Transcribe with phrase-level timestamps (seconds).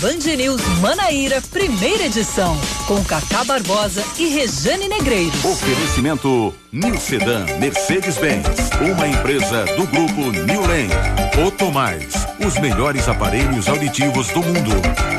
[0.00, 2.56] Band News Manaíra, primeira edição,
[2.86, 5.44] com Cacá Barbosa e Rejane Negreiros.
[5.44, 8.46] Oferecimento New Sedan Mercedes-Benz,
[8.80, 11.44] uma empresa do grupo New Land.
[11.44, 12.14] Otomais,
[12.46, 14.70] os melhores aparelhos auditivos do mundo.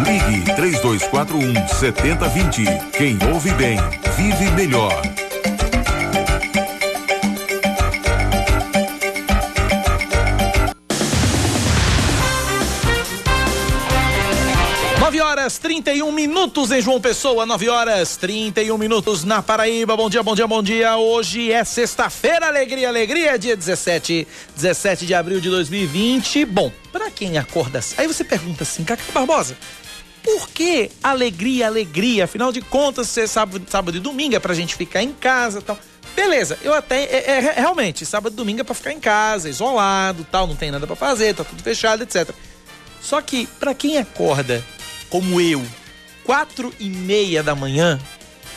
[0.06, 2.64] Ligue 3241 7020.
[2.94, 3.78] Quem ouve bem,
[4.16, 5.02] vive melhor.
[15.10, 19.98] 9 horas 31 minutos em João Pessoa, 9 horas 31 minutos na Paraíba.
[19.98, 20.98] Bom dia, bom dia, bom dia.
[20.98, 26.46] Hoje é sexta-feira, alegria, alegria, dia 17, 17 de abril de 2020.
[26.46, 29.58] Bom, para quem acorda, aí você pergunta assim, Cacá Barbosa,
[30.22, 32.26] por que alegria, alegria?
[32.26, 35.80] Afinal de contas, você sábado, sábado e domingo é pra gente ficar em casa, tal.
[36.16, 40.24] Beleza, eu até é, é, realmente sábado e domingo é para ficar em casa, isolado,
[40.32, 42.30] tal, não tem nada para fazer, tá tudo fechado, etc.
[43.02, 44.64] Só que para quem acorda
[45.10, 45.64] como eu,
[46.24, 48.00] quatro e meia da manhã,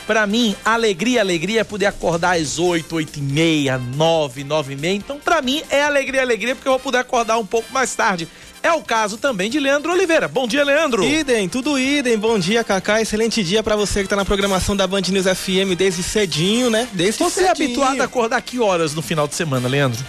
[0.05, 4.75] para mim, alegria, alegria é poder acordar às oito, oito e meia, nove, nove e
[4.75, 4.95] meia.
[4.95, 8.27] Então, para mim, é alegria, alegria, porque eu vou poder acordar um pouco mais tarde.
[8.61, 10.27] É o caso também de Leandro Oliveira.
[10.27, 11.03] Bom dia, Leandro.
[11.03, 12.17] Idem, tudo idem.
[12.17, 13.01] Bom dia, Cacá.
[13.01, 16.87] Excelente dia para você que tá na programação da Band News FM desde cedinho, né?
[16.93, 17.47] Desde você cedinho.
[17.47, 20.01] é habituado a acordar que horas no final de semana, Leandro?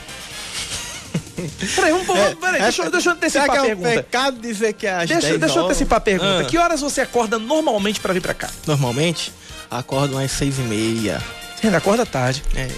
[1.75, 3.89] Peraí, vamos, é, peraí, é, deixa, eu, deixa eu antecipar a pergunta.
[3.89, 6.41] É um pecado dizer que é às deixa, deixa eu antecipar a pergunta.
[6.41, 6.45] Ah.
[6.45, 8.51] Que horas você acorda normalmente para vir para cá?
[8.67, 9.33] Normalmente?
[9.71, 11.21] Acordo às seis e meia.
[11.57, 12.43] Você ainda acorda tarde.
[12.55, 12.69] É.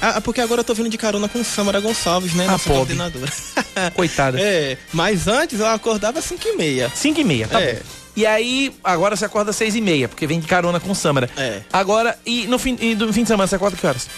[0.00, 2.46] Ah, porque agora eu tô vindo de carona com Samara Gonçalves, né?
[2.46, 3.32] A nossa coordenadora.
[3.94, 4.38] Coitada.
[4.40, 6.92] É, mas antes eu acordava às 5 e meia.
[6.94, 7.74] 5 e meia, tá é.
[7.74, 7.80] bom.
[8.14, 11.30] E aí, agora você acorda às 6 e meia, porque vem de carona com Samara.
[11.36, 11.62] É.
[11.72, 14.08] Agora, e no fim, e no fim de semana você acorda que horas?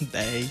[0.00, 0.46] 10.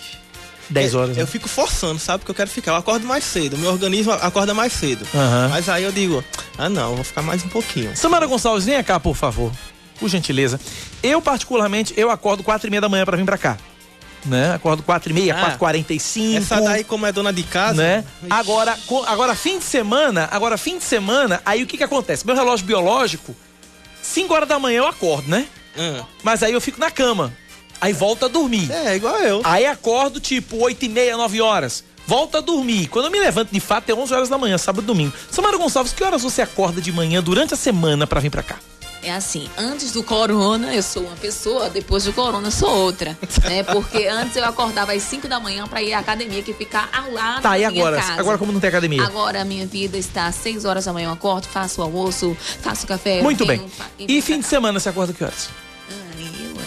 [0.70, 1.10] 10 horas.
[1.10, 1.22] Eu, né?
[1.22, 2.20] eu, fico forçando, sabe?
[2.20, 2.72] Porque eu quero ficar.
[2.72, 3.58] Eu acordo mais cedo.
[3.58, 5.06] Meu organismo acorda mais cedo.
[5.14, 5.50] Uhum.
[5.50, 6.24] Mas aí eu digo,
[6.58, 7.96] ah não, vou ficar mais um pouquinho.
[7.96, 9.52] Samara Gonçalves, vem cá, por favor.
[10.00, 10.60] Por gentileza.
[11.04, 13.58] Eu, particularmente, eu acordo 4 e meia da manhã para vir para cá.
[14.26, 14.54] Né?
[14.54, 16.38] Acordo 4 e meia, ah, 4h45.
[16.38, 17.82] Essa daí, como é dona de casa.
[17.82, 18.04] Né?
[18.30, 22.26] Agora, agora, fim de semana, agora, fim de semana, aí o que que acontece?
[22.26, 23.36] Meu relógio biológico,
[24.02, 25.48] 5 horas da manhã eu acordo, né?
[25.78, 26.04] Uhum.
[26.24, 27.34] Mas aí eu fico na cama.
[27.82, 28.72] Aí volta a dormir.
[28.72, 29.42] É, igual eu.
[29.44, 31.84] Aí acordo tipo 8 e meia, 9 horas.
[32.06, 32.88] Volta a dormir.
[32.88, 35.14] Quando eu me levanto, de fato, é 11 horas da manhã, sábado e domingo.
[35.30, 38.58] Samara Gonçalves, que horas você acorda de manhã durante a semana para vir para cá?
[39.02, 43.64] É assim, antes do corona eu sou uma pessoa, depois do corona sou outra, né?
[43.64, 47.12] Porque antes eu acordava às 5 da manhã para ir à academia, que fica ao
[47.12, 47.96] lado tá, da e agora?
[47.96, 48.20] Casa.
[48.20, 49.02] Agora como não tem academia?
[49.04, 52.36] Agora a minha vida está às 6 horas da manhã, eu acordo, faço o almoço,
[52.62, 53.22] faço café.
[53.22, 53.66] Muito bem.
[54.00, 55.50] E fim de semana você acorda que horas?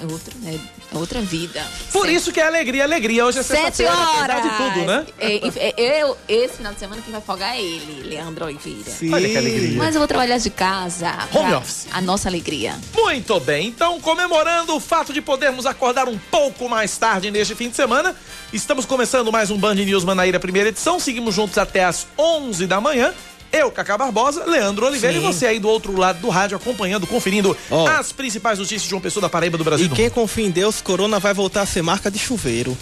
[0.02, 0.58] É outro, né?
[0.92, 1.64] É outra vida.
[1.92, 3.24] Por isso que é alegria, alegria.
[3.24, 3.92] Hoje é sexta-feira.
[3.92, 4.42] Horas.
[4.42, 5.06] de tudo, né?
[5.16, 5.36] É,
[5.70, 8.90] é, eu, esse final de semana quem vai folgar é ele, Leandro Oliveira.
[8.90, 9.14] Sim.
[9.14, 9.78] Olha que alegria.
[9.78, 11.28] Mas eu vou trabalhar de casa.
[11.32, 11.86] Home office.
[11.92, 12.76] A nossa alegria.
[12.92, 13.68] Muito bem.
[13.68, 18.16] Então, comemorando o fato de podermos acordar um pouco mais tarde neste fim de semana,
[18.52, 20.98] estamos começando mais um Band News Manaíra, primeira edição.
[20.98, 23.14] Seguimos juntos até às 11 da manhã.
[23.52, 25.22] Eu, Cacá Barbosa, Leandro Oliveira Sim.
[25.22, 27.86] e você aí do outro lado do rádio acompanhando, conferindo oh.
[27.86, 29.86] as principais notícias de uma pessoa da Paraíba do Brasil.
[29.86, 32.76] E quem confia em Deus, Corona vai voltar a ser marca de chuveiro.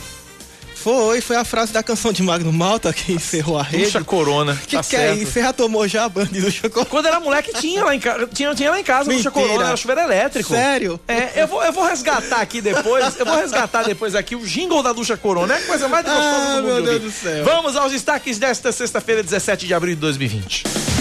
[0.82, 3.84] Foi, foi a frase da canção de Magno Malta que encerrou a rede.
[3.84, 4.58] Ducha Corona.
[4.66, 5.32] Que tá que é isso?
[5.32, 6.88] Você já tomou já a banda de Ducha Corona?
[6.88, 9.76] Quando era moleque tinha lá em casa, tinha, tinha lá em casa Ducha Corona, era
[9.76, 10.54] chuveiro elétrico.
[10.54, 10.98] Sério?
[11.06, 14.82] É, eu vou, eu vou resgatar aqui depois, eu vou resgatar depois aqui o jingle
[14.82, 16.74] da Ducha Corona, é a coisa mais gostosa ah, do mundo.
[16.74, 17.44] meu Deus do céu.
[17.44, 20.99] Vamos aos destaques desta sexta-feira, 17 de abril de 2020.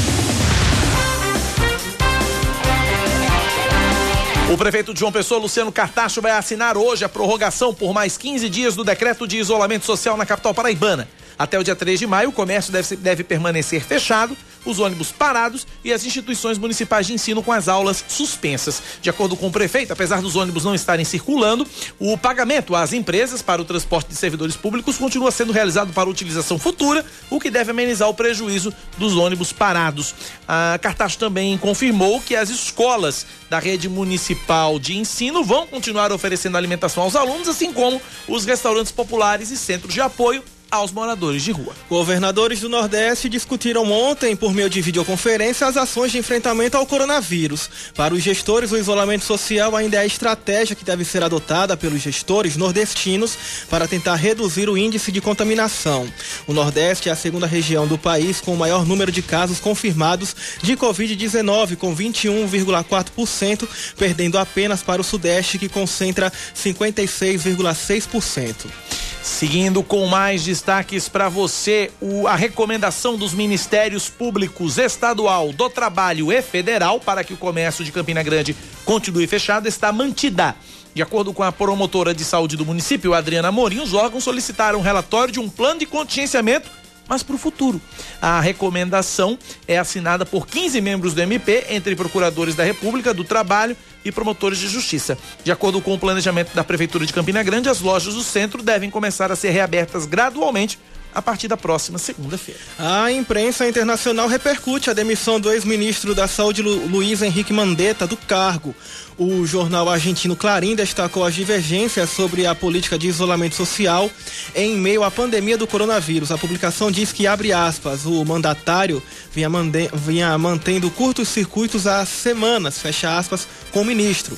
[4.51, 8.75] O prefeito João Pessoa, Luciano Cartacho, vai assinar hoje a prorrogação por mais 15 dias
[8.75, 11.07] do decreto de isolamento social na capital paraibana.
[11.37, 15.65] Até o dia 3 de maio, o comércio deve, deve permanecer fechado, os ônibus parados
[15.83, 18.81] e as instituições municipais de ensino com as aulas suspensas.
[19.01, 21.67] De acordo com o prefeito, apesar dos ônibus não estarem circulando,
[21.99, 26.59] o pagamento às empresas para o transporte de servidores públicos continua sendo realizado para utilização
[26.59, 30.13] futura, o que deve amenizar o prejuízo dos ônibus parados.
[30.47, 36.57] A Cartacho também confirmou que as escolas da rede municipal de ensino vão continuar oferecendo
[36.57, 41.51] alimentação aos alunos, assim como os restaurantes populares e centros de apoio aos moradores de
[41.51, 41.75] rua.
[41.89, 47.69] Governadores do Nordeste discutiram ontem, por meio de videoconferência, as ações de enfrentamento ao coronavírus.
[47.95, 52.01] Para os gestores, o isolamento social ainda é a estratégia que deve ser adotada pelos
[52.01, 53.37] gestores nordestinos
[53.69, 56.07] para tentar reduzir o índice de contaminação.
[56.47, 60.35] O Nordeste é a segunda região do país com o maior número de casos confirmados
[60.61, 63.67] de Covid-19, com 21,4%,
[63.97, 68.98] perdendo apenas para o Sudeste, que concentra 56,6%.
[69.29, 76.29] Seguindo com mais destaques para você, o, a recomendação dos Ministérios Públicos Estadual, do Trabalho
[76.33, 78.53] e Federal para que o comércio de Campina Grande
[78.83, 80.55] continue fechado está mantida.
[80.93, 84.81] De acordo com a promotora de saúde do município, Adriana Morim, os órgãos solicitaram um
[84.81, 86.69] relatório de um plano de contingenciamento
[87.09, 87.81] mas para o futuro.
[88.21, 93.75] A recomendação é assinada por 15 membros do MP, entre procuradores da República, do Trabalho
[94.05, 95.17] e promotores de justiça.
[95.43, 98.89] De acordo com o planejamento da Prefeitura de Campina Grande, as lojas do centro devem
[98.91, 100.77] começar a ser reabertas gradualmente
[101.13, 102.59] a partir da próxima segunda-feira.
[102.77, 108.15] A imprensa internacional repercute a demissão do ex-ministro da Saúde Lu Luiz Henrique Mandetta do
[108.15, 108.75] cargo.
[109.17, 114.09] O jornal argentino Clarim destacou as divergências sobre a política de isolamento social
[114.55, 116.31] em meio à pandemia do coronavírus.
[116.31, 119.03] A publicação diz que, abre aspas, o mandatário
[119.33, 119.49] vinha,
[119.93, 124.37] vinha mantendo curtos circuitos há semanas, fecha aspas, com o ministro.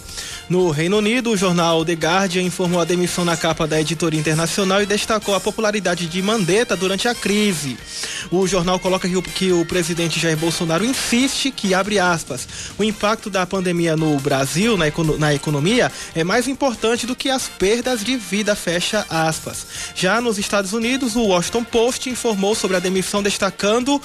[0.52, 4.82] No Reino Unido, o jornal The Guardian informou a demissão na capa da editoria internacional
[4.82, 7.78] e destacou a popularidade de Mandetta durante a crise.
[8.30, 12.46] O jornal coloca que o, que o presidente Jair Bolsonaro insiste que, abre aspas,
[12.78, 17.30] o impacto da pandemia no Brasil na, econo na economia é mais importante do que
[17.30, 19.66] as perdas de vida, fecha aspas.
[19.96, 24.02] Já nos Estados Unidos, o Washington Post informou sobre a demissão, destacando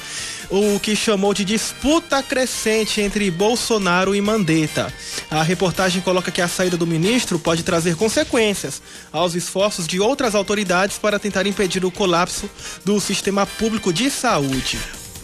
[0.48, 4.94] o que chamou de disputa crescente entre Bolsonaro e Mandetta.
[5.28, 10.34] A reportagem coloca que a saída do ministro pode trazer consequências aos esforços de outras
[10.34, 12.50] autoridades para tentar impedir o colapso
[12.84, 14.78] do sistema público de saúde.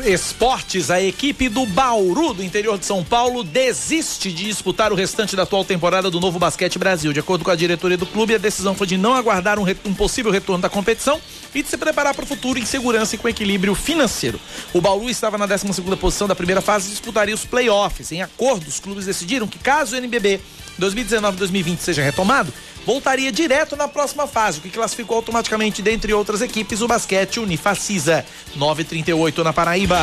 [0.06, 5.36] Esportes, a equipe do Bauru, do interior de São Paulo, desiste de disputar o restante
[5.36, 7.12] da atual temporada do Novo Basquete Brasil.
[7.12, 9.92] De acordo com a diretoria do clube, a decisão foi de não aguardar um, um
[9.92, 11.20] possível retorno da competição
[11.54, 14.40] e de se preparar para o futuro em segurança e com equilíbrio financeiro.
[14.72, 15.66] O Bauru estava na 12
[16.00, 18.12] posição da primeira fase e disputaria os playoffs.
[18.12, 20.40] Em acordo, os clubes decidiram que caso o NBB
[20.82, 22.52] 2019-2020 seja retomado,
[22.84, 28.24] voltaria direto na próxima fase, o que classificou automaticamente, dentre outras equipes, o basquete Unifacisa.
[28.56, 30.00] 938 na Paraíba.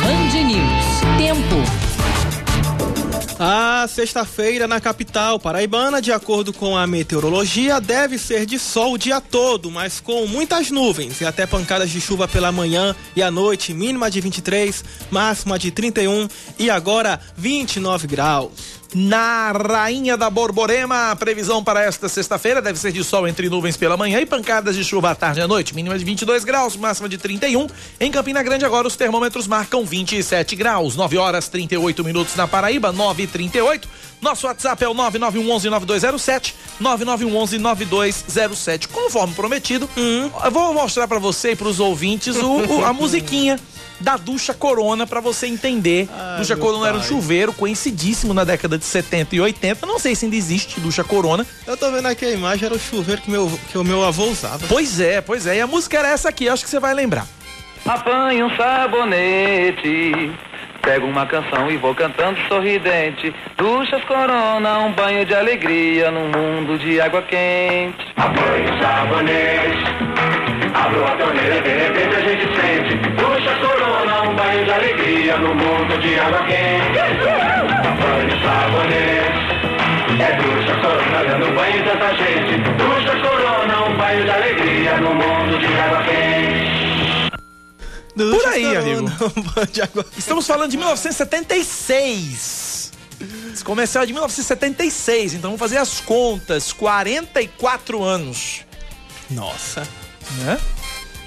[0.00, 1.18] Band News.
[1.18, 1.81] Tempo.
[3.44, 8.96] A sexta-feira na capital paraibana, de acordo com a meteorologia, deve ser de sol o
[8.96, 13.32] dia todo, mas com muitas nuvens e até pancadas de chuva pela manhã e à
[13.32, 18.71] noite, mínima de 23, máxima de 31 e agora 29 graus.
[18.94, 23.74] Na Rainha da Borborema, a previsão para esta sexta-feira deve ser de sol entre nuvens
[23.74, 26.76] pela manhã e pancadas de chuva à tarde e à noite, mínima de 22 graus,
[26.76, 27.68] máxima de 31.
[27.98, 32.92] Em Campina Grande agora os termômetros marcam 27 graus, 9 horas 38 minutos na Paraíba,
[32.92, 33.88] 9 e 38.
[34.20, 38.88] Nosso WhatsApp é o 9911-9207, 9911-9207.
[38.88, 40.30] Conforme prometido, hum.
[40.44, 43.58] eu vou mostrar para você e para os ouvintes o, o, a musiquinha
[44.02, 46.08] da ducha Corona para você entender.
[46.12, 46.88] Ai, ducha Corona pai.
[46.90, 49.86] era um chuveiro conhecidíssimo na década de 70 e 80.
[49.86, 51.46] Não sei se ainda existe ducha Corona.
[51.66, 54.24] Eu tô vendo aqui a imagem, era o chuveiro que, meu, que o meu avô
[54.26, 54.66] usava.
[54.68, 55.56] Pois é, pois é.
[55.56, 57.26] E a música era essa aqui, acho que você vai lembrar.
[57.86, 60.30] Apanhe um sabonete.
[60.82, 63.34] Pego uma canção e vou cantando sorridente.
[63.56, 68.06] Duchas Corona, um banho de alegria num mundo de água quente.
[68.16, 70.22] Apanhe um sabonete.
[70.74, 75.54] Abro a torneira, de repente a gente sente Puxa corona, um banho de alegria No
[75.54, 76.98] mundo de água quente
[78.00, 79.42] Banho sabonete
[80.18, 85.58] É ducha corona, dando banho tanta gente Ducha corona, um banho de alegria No mundo
[85.58, 86.61] de água quente
[88.16, 89.06] Por aí, amigo.
[90.16, 92.92] Estamos falando de 1976.
[93.52, 96.72] Esse comercial é de 1976, então vamos fazer as contas.
[96.72, 98.62] 44 anos.
[99.30, 99.86] Nossa
[100.44, 100.58] né?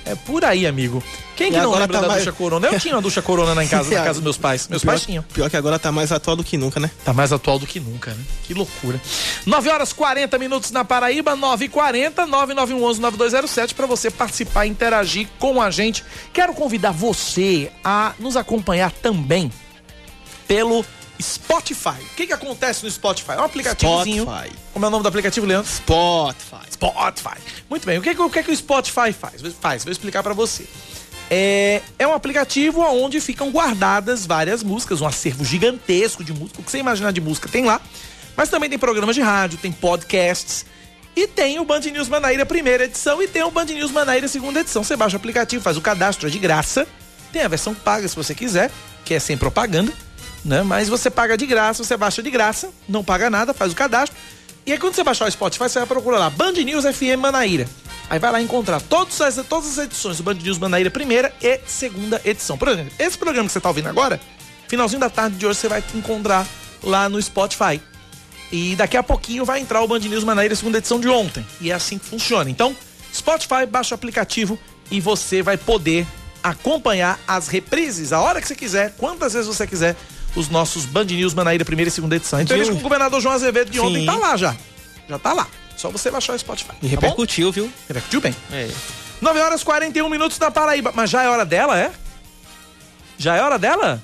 [0.06, 1.04] É por aí, amigo.
[1.36, 2.24] Quem que não lembra tá da mais...
[2.24, 2.68] ducha corona?
[2.68, 4.68] Eu tinha uma ducha corona lá em casa, na casa dos meus pais.
[4.68, 5.24] Meus pior, pais tinham.
[5.24, 6.92] Pior que agora tá mais atual do que nunca, né?
[7.04, 8.24] Tá mais atual do que nunca, né?
[8.44, 9.02] Que loucura.
[9.46, 14.70] 9 horas 40 minutos na Paraíba, 9 e 40 9911 9207 para você participar e
[14.70, 16.04] interagir com a gente.
[16.32, 19.52] Quero convidar você a nos acompanhar também
[20.48, 20.86] pelo
[21.22, 22.02] Spotify.
[22.12, 23.32] O que, que acontece no Spotify?
[23.32, 24.24] É um aplicativozinho.
[24.24, 24.56] Spotify.
[24.74, 25.72] Como é o nome do aplicativo, Leandro?
[25.72, 26.65] Spotify.
[26.76, 27.38] Spotify.
[27.70, 27.98] Muito bem.
[27.98, 29.42] O que, o, que, que o Spotify faz?
[29.60, 30.66] Faz, vou explicar para você.
[31.30, 36.62] É, é um aplicativo onde ficam guardadas várias músicas, um acervo gigantesco de música.
[36.62, 37.82] O que você imaginar de música tem lá.
[38.38, 40.66] Mas também tem programas de rádio, tem podcasts.
[41.16, 44.60] E tem o Band News Manaíra primeira edição e tem o Band News Manaíra segunda
[44.60, 44.84] edição.
[44.84, 46.86] Você baixa o aplicativo, faz o cadastro, é de graça.
[47.32, 48.70] Tem a versão paga se você quiser,
[49.06, 49.94] que é sem propaganda
[50.46, 50.62] né?
[50.62, 54.16] Mas você paga de graça, você baixa de graça, não paga nada, faz o cadastro.
[54.66, 57.68] E aí quando você baixar o Spotify, você vai procurar lá Band News FM Manaíra.
[58.10, 61.60] Aí vai lá encontrar todas as, todas as edições do Band News Manaíra, primeira e
[61.68, 62.58] segunda edição.
[62.58, 64.20] Por exemplo, esse programa que você está ouvindo agora,
[64.68, 66.48] finalzinho da tarde de hoje, você vai encontrar
[66.82, 67.80] lá no Spotify.
[68.52, 71.46] E daqui a pouquinho vai entrar o Band News Manaíra, segunda edição de ontem.
[71.62, 72.50] E é assim que funciona.
[72.50, 72.76] Então,
[73.14, 74.58] Spotify, baixa o aplicativo
[74.90, 76.08] e você vai poder
[76.44, 79.96] acompanhar as reprises a hora que você quiser, quantas vezes você quiser,
[80.36, 82.42] os nossos Band News Manaíra, primeira e segunda edição.
[82.42, 84.06] Então, com o governador João Azevedo de ontem Sim.
[84.06, 84.56] tá lá já.
[85.08, 85.48] Já tá lá.
[85.78, 86.74] Só você baixar o Spotify.
[86.82, 87.72] E tá repercutiu, viu?
[87.88, 88.36] Repercutiu bem.
[88.52, 88.70] É.
[89.22, 90.92] 9 horas e 41 minutos na Paraíba.
[90.96, 91.92] Mas já é hora dela, é?
[93.18, 94.02] Já é hora dela?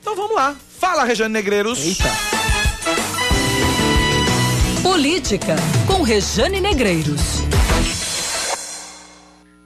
[0.00, 0.56] Então vamos lá.
[0.78, 1.78] Fala, Rejane Negreiros.
[1.78, 2.10] Eita.
[4.82, 7.42] Política, com Rejane Negreiros.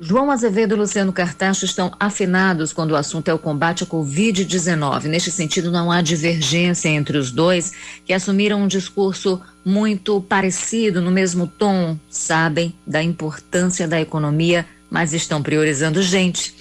[0.00, 5.04] João Azevedo e Luciano Cartacho estão afinados quando o assunto é o combate à Covid-19.
[5.04, 7.72] Neste sentido, não há divergência entre os dois,
[8.04, 11.96] que assumiram um discurso muito parecido, no mesmo tom.
[12.10, 16.54] Sabem da importância da economia, mas estão priorizando gente.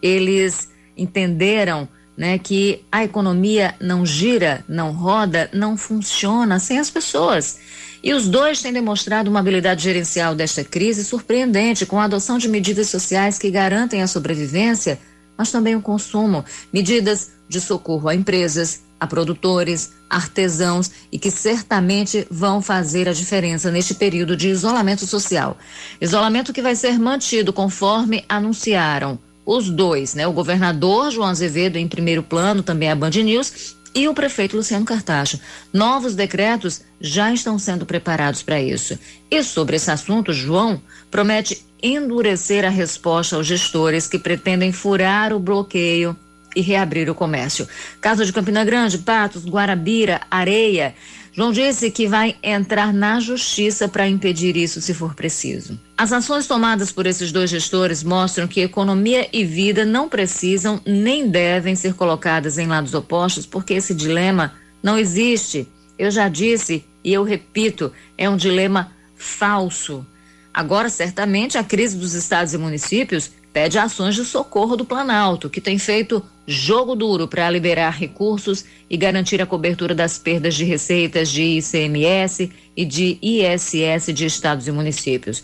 [0.00, 7.58] Eles entenderam né, que a economia não gira, não roda, não funciona sem as pessoas.
[8.02, 12.48] E os dois têm demonstrado uma habilidade gerencial desta crise surpreendente, com a adoção de
[12.48, 14.98] medidas sociais que garantem a sobrevivência,
[15.36, 16.44] mas também o consumo.
[16.72, 23.70] Medidas de socorro a empresas, a produtores, artesãos e que certamente vão fazer a diferença
[23.70, 25.56] neste período de isolamento social.
[26.00, 30.26] Isolamento que vai ser mantido conforme anunciaram os dois, né?
[30.26, 34.84] O governador João Azevedo em primeiro plano, também a Band News, e o prefeito Luciano
[34.84, 35.40] Cartacho.
[35.72, 38.96] Novos decretos já estão sendo preparados para isso.
[39.28, 45.40] E sobre esse assunto, João promete endurecer a resposta aos gestores que pretendem furar o
[45.40, 46.16] bloqueio
[46.54, 47.68] e reabrir o comércio.
[48.00, 50.94] Caso de Campina Grande, Patos, Guarabira, Areia.
[51.38, 55.78] João disse que vai entrar na justiça para impedir isso se for preciso.
[55.96, 61.30] As ações tomadas por esses dois gestores mostram que economia e vida não precisam nem
[61.30, 65.68] devem ser colocadas em lados opostos, porque esse dilema não existe.
[65.96, 70.04] Eu já disse e eu repito, é um dilema falso.
[70.52, 75.60] Agora, certamente, a crise dos estados e municípios pede ações de socorro do Planalto, que
[75.60, 81.28] tem feito jogo duro para liberar recursos e garantir a cobertura das perdas de receitas
[81.28, 85.42] de ICMS e de ISS de estados e municípios.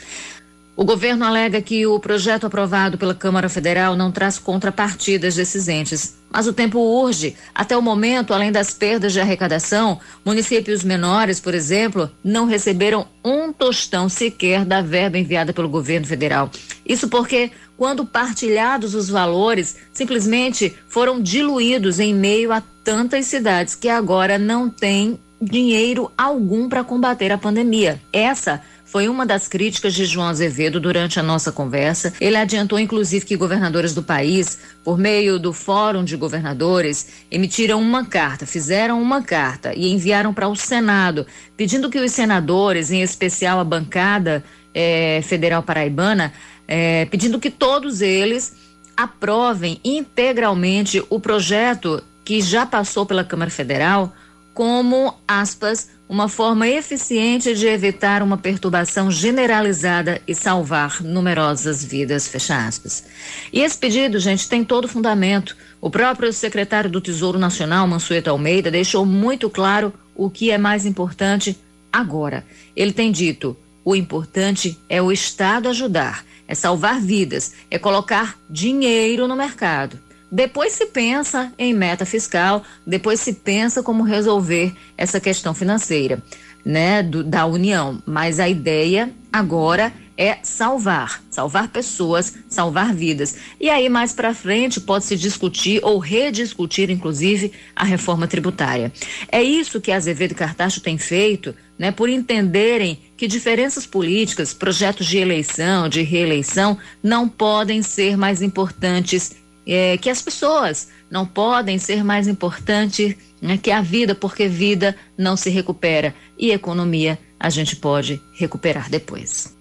[0.76, 6.16] O governo alega que o projeto aprovado pela Câmara Federal não traz contrapartidas desses entes.
[6.28, 7.36] Mas o tempo urge.
[7.54, 13.52] Até o momento, além das perdas de arrecadação, municípios menores, por exemplo, não receberam um
[13.52, 16.50] tostão sequer da verba enviada pelo governo federal.
[16.84, 23.88] Isso porque, quando partilhados os valores, simplesmente foram diluídos em meio a tantas cidades que
[23.88, 28.00] agora não têm dinheiro algum para combater a pandemia.
[28.12, 28.62] Essa
[28.94, 32.12] foi uma das críticas de João Azevedo durante a nossa conversa.
[32.20, 38.04] Ele adiantou, inclusive, que governadores do país, por meio do Fórum de Governadores, emitiram uma
[38.04, 41.26] carta, fizeram uma carta e enviaram para o Senado,
[41.56, 46.32] pedindo que os senadores, em especial a bancada eh, federal paraibana,
[46.66, 48.54] eh, pedindo que todos eles
[48.96, 54.14] aprovem integralmente o projeto que já passou pela Câmara Federal
[54.54, 62.66] como, aspas, uma forma eficiente de evitar uma perturbação generalizada e salvar numerosas vidas, fecha
[62.66, 63.04] aspas.
[63.52, 65.56] E esse pedido, gente, tem todo fundamento.
[65.80, 70.86] O próprio secretário do Tesouro Nacional, Mansueto Almeida, deixou muito claro o que é mais
[70.86, 71.58] importante
[71.92, 72.44] agora.
[72.76, 79.26] Ele tem dito: o importante é o Estado ajudar, é salvar vidas, é colocar dinheiro
[79.26, 79.98] no mercado.
[80.30, 86.20] Depois se pensa em meta fiscal, depois se pensa como resolver essa questão financeira,
[86.64, 88.02] né, do, da União.
[88.04, 93.36] Mas a ideia agora é salvar, salvar pessoas, salvar vidas.
[93.60, 98.92] E aí mais para frente pode se discutir ou rediscutir, inclusive, a reforma tributária.
[99.30, 105.06] É isso que Azevedo e Cartacho têm feito, né, por entenderem que diferenças políticas, projetos
[105.06, 111.78] de eleição, de reeleição, não podem ser mais importantes é, que as pessoas não podem
[111.78, 117.50] ser mais importantes né, que a vida, porque vida não se recupera e economia a
[117.50, 119.54] gente pode recuperar depois.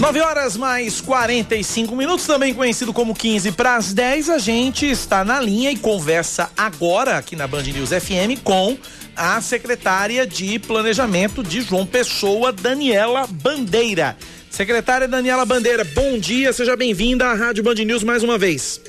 [0.00, 4.28] 9 horas mais 45 minutos, também conhecido como 15 para as 10.
[4.28, 8.76] A gente está na linha e conversa agora aqui na Band News FM com
[9.16, 14.16] a secretária de Planejamento de João Pessoa, Daniela Bandeira.
[14.50, 18.80] Secretária Daniela Bandeira, bom dia, seja bem-vinda à Rádio Band News mais uma vez.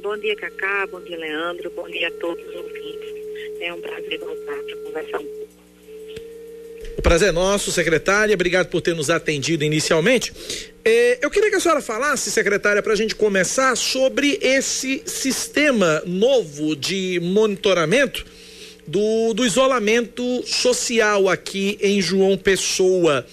[0.00, 3.08] Bom dia, Cacá, bom dia, Leandro, bom dia a todos os ouvintes.
[3.60, 5.48] É um prazer voltar para conversar um pouco.
[6.98, 8.34] O prazer é nosso, secretária.
[8.34, 10.32] Obrigado por ter nos atendido inicialmente.
[10.84, 16.02] Eh, eu queria que a senhora falasse, secretária, para a gente começar, sobre esse sistema
[16.06, 18.24] novo de monitoramento
[18.88, 23.24] do, do isolamento social aqui em João Pessoa.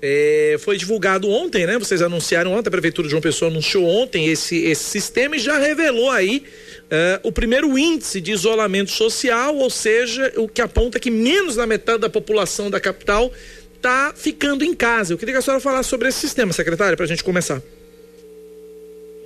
[0.00, 1.78] É, foi divulgado ontem, né?
[1.78, 5.58] Vocês anunciaram ontem, a Prefeitura de João Pessoa anunciou ontem esse, esse sistema e já
[5.58, 6.44] revelou aí
[6.84, 11.66] uh, o primeiro índice de isolamento social, ou seja, o que aponta que menos da
[11.66, 13.30] metade da população da capital
[13.76, 15.12] está ficando em casa.
[15.12, 17.62] Eu queria que a senhora falasse sobre esse sistema, secretária, para a gente começar.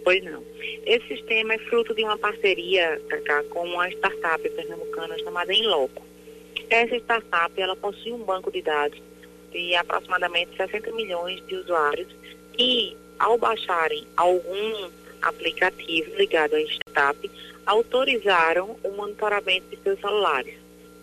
[0.02, 0.45] Pois não.
[0.86, 6.06] Esse sistema é fruto de uma parceria, Cacá, com uma startup pernambucana chamada Inloco.
[6.70, 9.02] Essa startup, ela possui um banco de dados
[9.50, 12.06] de aproximadamente 60 milhões de usuários
[12.56, 14.88] e, ao baixarem algum
[15.22, 17.30] aplicativo ligado à startup,
[17.66, 20.54] autorizaram o monitoramento de seus celulares.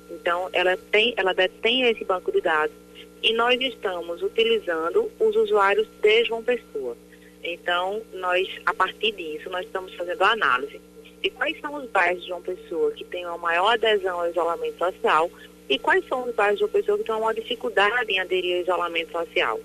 [0.09, 2.75] Então, ela tem, ela detém esse banco de dados
[3.21, 6.95] e nós estamos utilizando os usuários de João Pessoa.
[7.43, 10.79] Então, nós, a partir disso, nós estamos fazendo a análise
[11.21, 14.77] de quais são os bairros de João Pessoa que têm uma maior adesão ao isolamento
[14.77, 15.29] social
[15.69, 18.61] e quais são os bairros de uma pessoa que têm uma dificuldade em aderir ao
[18.63, 19.59] isolamento social.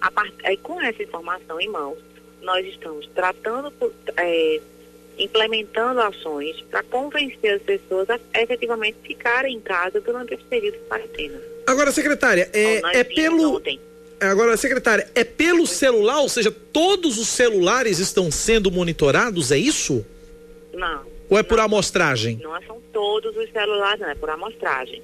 [0.00, 0.32] A part...
[0.44, 1.98] Aí, com essa informação em mãos,
[2.42, 3.72] nós estamos tratando,
[4.16, 4.60] é,
[5.18, 10.84] implementando ações para convencer as pessoas a efetivamente ficarem em casa durante esse período de
[10.84, 11.40] quarentena.
[11.66, 13.56] Agora, secretária, é, é pelo.
[13.56, 13.80] Ontem.
[14.30, 20.04] Agora, secretária, é pelo celular, ou seja, todos os celulares estão sendo monitorados, é isso?
[20.72, 21.04] Não.
[21.28, 22.38] Ou é por amostragem?
[22.42, 25.02] Não são todos os celulares, não, é por amostragem.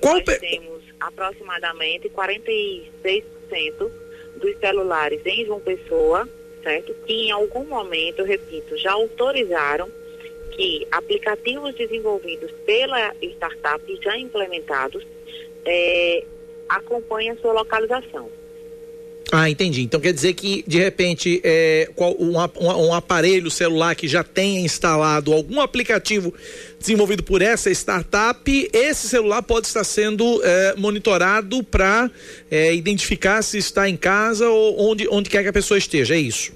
[0.00, 0.38] Qual Nós pe...
[0.38, 2.84] temos aproximadamente 46%
[4.36, 6.28] dos celulares em João Pessoa,
[6.62, 6.94] certo?
[7.06, 9.90] Que em algum momento, eu repito, já autorizaram
[10.52, 15.04] que aplicativos desenvolvidos pela startup já implementados
[15.64, 16.24] é,
[16.68, 18.28] acompanhem a sua localização.
[19.32, 19.82] Ah, entendi.
[19.82, 24.60] Então quer dizer que, de repente, é, um, um, um, aparelho celular que já tenha
[24.60, 26.32] instalado algum aplicativo
[26.78, 32.10] desenvolvido por essa startup, esse celular pode estar sendo é, monitorado para
[32.50, 36.14] é, identificar se está em casa ou onde, onde quer que a pessoa esteja.
[36.14, 36.52] É isso?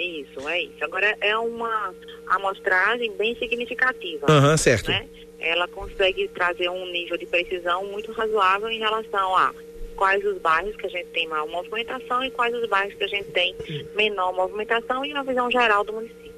[0.00, 0.82] Isso, é isso.
[0.82, 1.94] Agora é uma
[2.26, 4.26] amostragem bem significativa.
[4.28, 4.90] Aham, uhum, certo.
[4.90, 5.06] Né?
[5.38, 9.52] Ela consegue trazer um nível de precisão muito razoável em relação a
[9.96, 13.08] quais os bairros que a gente tem maior movimentação e quais os bairros que a
[13.08, 13.54] gente tem
[13.94, 16.30] menor movimentação e uma visão geral do município.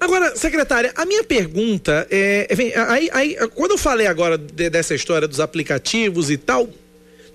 [0.00, 2.46] Agora, secretária, a minha pergunta é,
[2.88, 6.68] aí, aí, quando eu falei agora de, dessa história dos aplicativos e tal,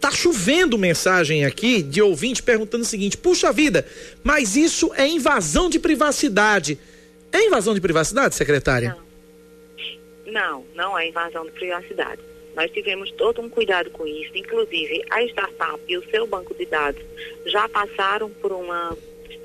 [0.01, 3.85] tá chovendo mensagem aqui de ouvinte perguntando o seguinte: puxa vida,
[4.23, 6.77] mas isso é invasão de privacidade.
[7.31, 8.97] É invasão de privacidade, secretária?
[10.25, 12.19] Não, não, não é invasão de privacidade.
[12.55, 16.65] Nós tivemos todo um cuidado com isso, inclusive a startup e o seu banco de
[16.65, 17.01] dados
[17.45, 18.97] já passaram por, uma,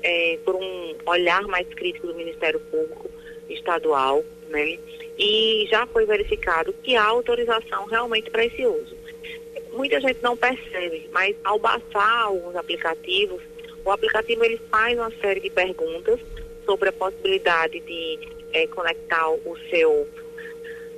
[0.03, 3.09] é, por um olhar mais crítico do Ministério Público
[3.49, 4.77] Estadual, né?
[5.17, 8.96] E já foi verificado que há autorização realmente para esse uso.
[9.77, 13.39] Muita gente não percebe, mas ao baixar alguns aplicativos,
[13.85, 16.19] o aplicativo ele faz uma série de perguntas
[16.65, 18.19] sobre a possibilidade de
[18.53, 20.07] é, conectar o seu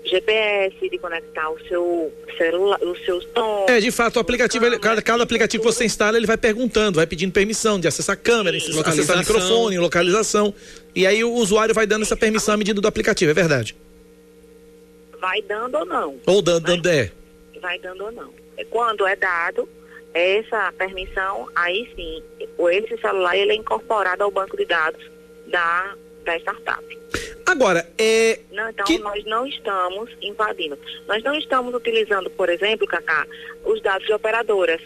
[0.06, 3.70] GPS, de conectar o seu celular, os seus tons.
[3.70, 6.96] É, de fato, o aplicativo, câmera, cada, cada aplicativo que você instala, ele vai perguntando,
[6.96, 8.80] vai pedindo permissão de acessar a câmera, Sim.
[8.80, 10.54] acessar o microfone, localização.
[10.96, 13.76] E aí o usuário vai dando essa permissão à medida do aplicativo, é verdade?
[15.20, 16.16] Vai dando ou não.
[16.26, 17.12] Ou dando, dando é.
[17.62, 18.34] Vai dando ou não.
[18.66, 19.68] Quando é dado
[20.14, 22.24] essa permissão, aí sim,
[22.72, 25.04] esse celular ele é incorporado ao banco de dados
[25.48, 27.00] da, da startup.
[27.46, 28.40] Agora, é.
[28.52, 29.00] Não, então, que...
[29.00, 30.78] nós não estamos invadindo.
[31.08, 33.26] Nós não estamos utilizando, por exemplo, Cacá,
[33.66, 34.82] os dados de operadoras,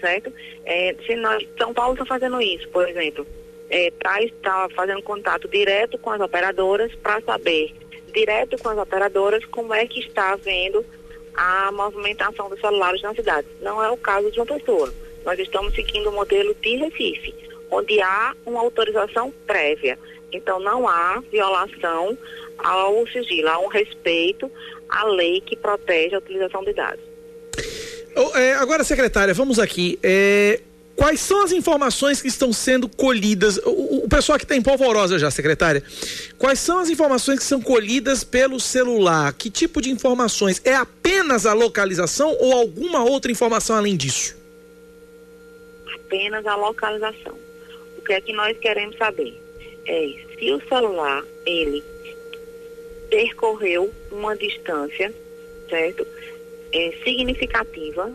[0.00, 0.32] certo?
[0.64, 3.26] É, se nós, São Paulo está fazendo isso, por exemplo.
[3.68, 7.74] É, tá, está fazendo contato direto com as operadoras para saber,
[8.14, 10.86] direto com as operadoras, como é que está havendo
[11.36, 13.46] a movimentação dos celulares na cidade.
[13.60, 14.92] Não é o caso de uma pessoa.
[15.24, 17.34] Nós estamos seguindo o modelo de Recife,
[17.70, 19.98] onde há uma autorização prévia.
[20.32, 22.16] Então, não há violação
[22.58, 24.50] ao sigilo, há um respeito
[24.88, 27.04] à lei que protege a utilização de dados.
[28.34, 29.98] É, agora, secretária, vamos aqui.
[30.02, 30.60] É,
[30.96, 33.58] quais são as informações que estão sendo colhidas?
[33.58, 35.82] O, o pessoal que está em polvorosa já, secretária.
[36.38, 39.32] Quais são as informações que são colhidas pelo celular?
[39.32, 40.60] Que tipo de informações?
[40.64, 44.36] É apenas a localização ou alguma outra informação além disso?
[45.94, 47.34] Apenas a localização.
[47.98, 49.46] O que é que nós queremos saber?
[49.86, 51.82] é se o celular ele
[53.08, 55.14] percorreu uma distância,
[55.68, 56.06] certo?
[56.72, 58.12] É, significativa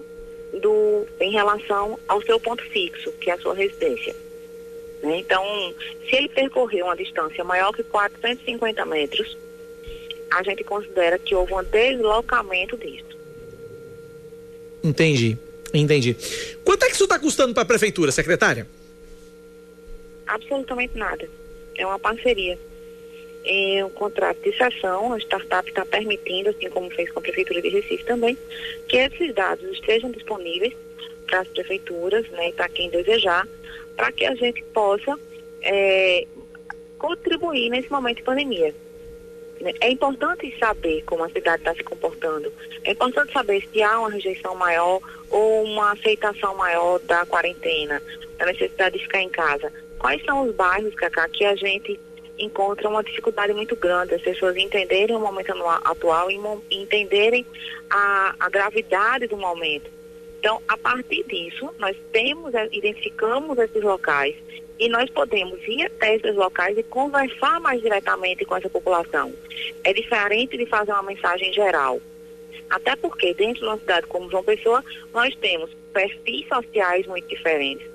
[0.59, 4.15] do, em relação ao seu ponto fixo, que é a sua residência.
[5.01, 5.19] Né?
[5.19, 5.43] Então,
[6.09, 9.37] se ele percorrer uma distância maior que 450 metros,
[10.31, 13.11] a gente considera que houve um deslocamento disso.
[14.83, 15.37] Entendi,
[15.73, 16.15] entendi.
[16.63, 18.67] Quanto é que isso está custando para a prefeitura, secretária?
[20.25, 21.29] Absolutamente nada.
[21.77, 22.57] É uma parceria.
[23.43, 27.61] É um contrato de sessão, a startup está permitindo, assim como fez com a Prefeitura
[27.61, 28.37] de Recife também,
[28.87, 30.73] que esses dados estejam disponíveis
[31.25, 33.47] para as prefeituras, né, para quem desejar,
[33.95, 35.17] para que a gente possa
[35.63, 36.27] é,
[36.99, 38.75] contribuir nesse momento de pandemia.
[39.61, 39.73] Né?
[39.79, 42.51] É importante saber como a cidade está se comportando.
[42.83, 44.99] É importante saber se há uma rejeição maior
[45.29, 48.01] ou uma aceitação maior da quarentena,
[48.37, 49.71] da necessidade de ficar em casa.
[49.97, 51.99] Quais são os bairros, Cacá, que a gente
[52.43, 56.39] encontra uma dificuldade muito grande, as pessoas entenderem o momento atual e
[56.71, 57.45] entenderem
[57.89, 59.89] a, a gravidade do momento.
[60.39, 64.35] Então, a partir disso, nós temos, eh, identificamos esses locais
[64.79, 69.31] e nós podemos ir até esses locais e conversar mais diretamente com essa população.
[69.83, 72.01] É diferente de fazer uma mensagem geral.
[72.67, 77.85] Até porque dentro de uma cidade como João Pessoa, nós temos perfis sociais muito diferentes.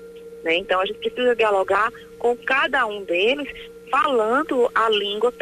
[0.43, 0.55] Né?
[0.55, 3.49] Então a gente precisa dialogar com cada um deles,
[3.89, 5.33] falando a língua,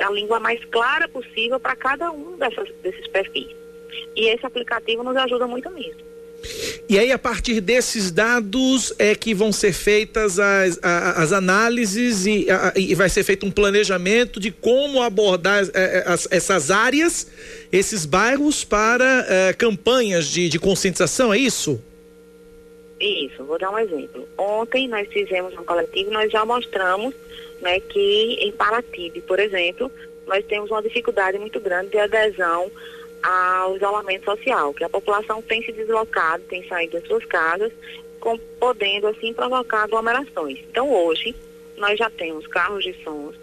[0.00, 3.48] a língua mais clara possível para cada um dessas, desses perfis.
[4.14, 6.06] E esse aplicativo nos ajuda muito nisso.
[6.88, 12.46] E aí, a partir desses dados, é que vão ser feitas as, as análises e,
[12.76, 17.26] e vai ser feito um planejamento de como abordar é, é, as, essas áreas,
[17.72, 21.82] esses bairros, para é, campanhas de, de conscientização, é isso?
[23.00, 24.26] Isso, vou dar um exemplo.
[24.38, 27.14] Ontem nós fizemos um coletivo nós já mostramos
[27.60, 29.90] né, que em Paratibe, por exemplo,
[30.26, 32.70] nós temos uma dificuldade muito grande de adesão
[33.22, 37.72] ao isolamento social, que a população tem se deslocado, tem saído das suas casas,
[38.20, 40.58] com, podendo assim provocar aglomerações.
[40.70, 41.34] Então hoje
[41.76, 43.36] nós já temos carros de sons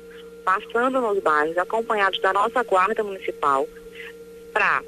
[0.44, 3.68] passando nos bairros, acompanhados da nossa guarda municipal,
[4.52, 4.84] para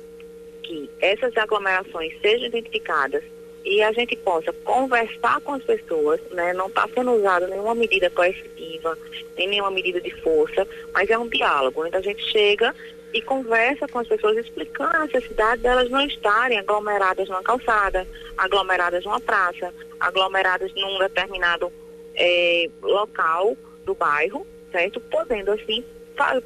[0.63, 3.23] que essas aglomerações sejam identificadas
[3.65, 6.53] e a gente possa conversar com as pessoas, né?
[6.53, 8.97] Não está sendo usada nenhuma medida coercitiva,
[9.35, 12.75] nem nenhuma medida de força, mas é um diálogo, onde a gente chega
[13.11, 19.03] e conversa com as pessoas explicando a necessidade delas não estarem aglomeradas numa calçada, aglomeradas
[19.03, 21.71] numa praça, aglomeradas num determinado
[22.13, 24.99] é, local do bairro, certo?
[24.99, 25.83] Podendo assim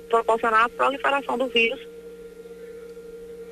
[0.10, 1.89] proporcionar a proliferação do vírus.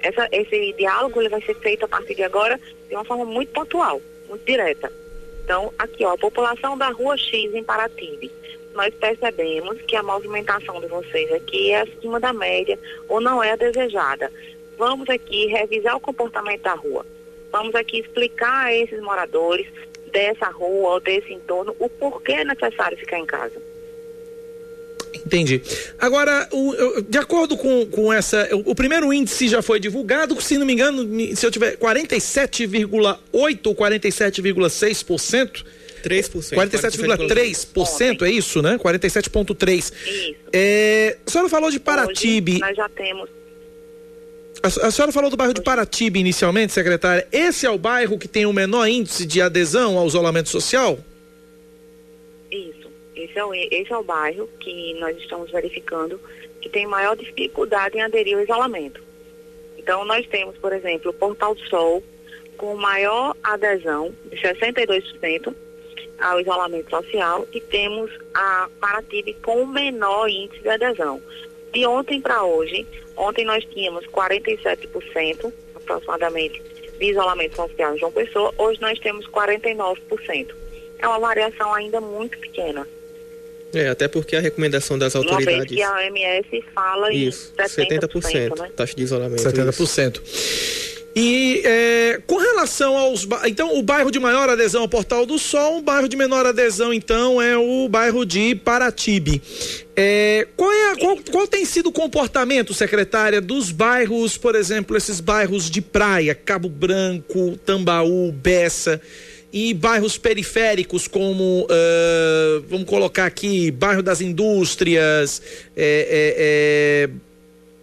[0.08, 3.52] Essa, esse diálogo ele vai ser feito a partir de agora de uma forma muito
[3.52, 4.92] pontual, muito direta.
[5.44, 8.32] Então, aqui ó, a população da rua X em Paratibe
[8.74, 13.52] nós percebemos que a movimentação de vocês aqui é acima da média ou não é
[13.52, 14.32] a desejada.
[14.78, 17.04] Vamos aqui revisar o comportamento da rua.
[17.52, 19.68] Vamos aqui explicar a esses moradores
[20.12, 23.60] dessa rua ou desse entorno o porquê é necessário ficar em casa.
[25.28, 25.62] Entendi.
[26.00, 28.48] Agora, o, de acordo com, com essa.
[28.54, 33.20] O, o, primeiro índice já foi divulgado, se não me engano, se eu tiver 47,8%
[33.34, 35.66] ou 47,6%
[36.02, 36.56] 3%.
[36.56, 38.78] 47,3%, é isso, né?
[38.78, 39.78] 47,3%.
[39.78, 39.92] Isso.
[40.54, 42.54] É, a senhora falou de Paratibe.
[42.54, 43.30] Hoje nós já temos.
[44.64, 47.28] A, a senhora falou do bairro de Paratibe inicialmente, secretária.
[47.32, 50.98] Esse é o bairro que tem o menor índice de adesão ao isolamento social?
[53.30, 53.54] Isso.
[53.54, 56.20] Esse é o, bairro que nós estamos verificando
[56.62, 59.02] que tem maior dificuldade em aderir ao isolamento.
[59.78, 62.04] Então, nós temos, por exemplo, o Portal Sol,
[62.58, 65.54] com maior adesão, de 62%,
[66.20, 71.22] ao isolamento social e temos a Parative com o menor índice de adesão.
[71.72, 76.62] De ontem para hoje, ontem nós tínhamos 47% aproximadamente
[76.98, 80.56] de isolamento social em João Pessoa, hoje nós temos 49%.
[81.00, 82.88] É uma variação ainda muito pequena.
[83.74, 85.48] É, até porque a recomendação das autoridades.
[85.48, 88.72] Uma vez que a OMS fala isso, em 70%, 70% né?
[88.76, 89.44] taxa de isolamento.
[89.44, 90.22] 70%.
[90.24, 90.98] Isso.
[91.20, 93.28] E é, com relação aos.
[93.48, 96.94] Então, o bairro de maior adesão ao Portal do Sol, o bairro de menor adesão,
[96.94, 99.42] então, é o bairro de Paratibe.
[99.96, 104.96] É, qual, é a, qual, qual, tem sido o comportamento, secretária, dos bairros, por exemplo,
[104.96, 109.02] esses bairros de praia, Cabo Branco, Tambaú, Bessa,
[109.58, 115.42] e bairros periféricos como, uh, vamos colocar aqui, bairro das indústrias,
[115.76, 117.10] é, é, é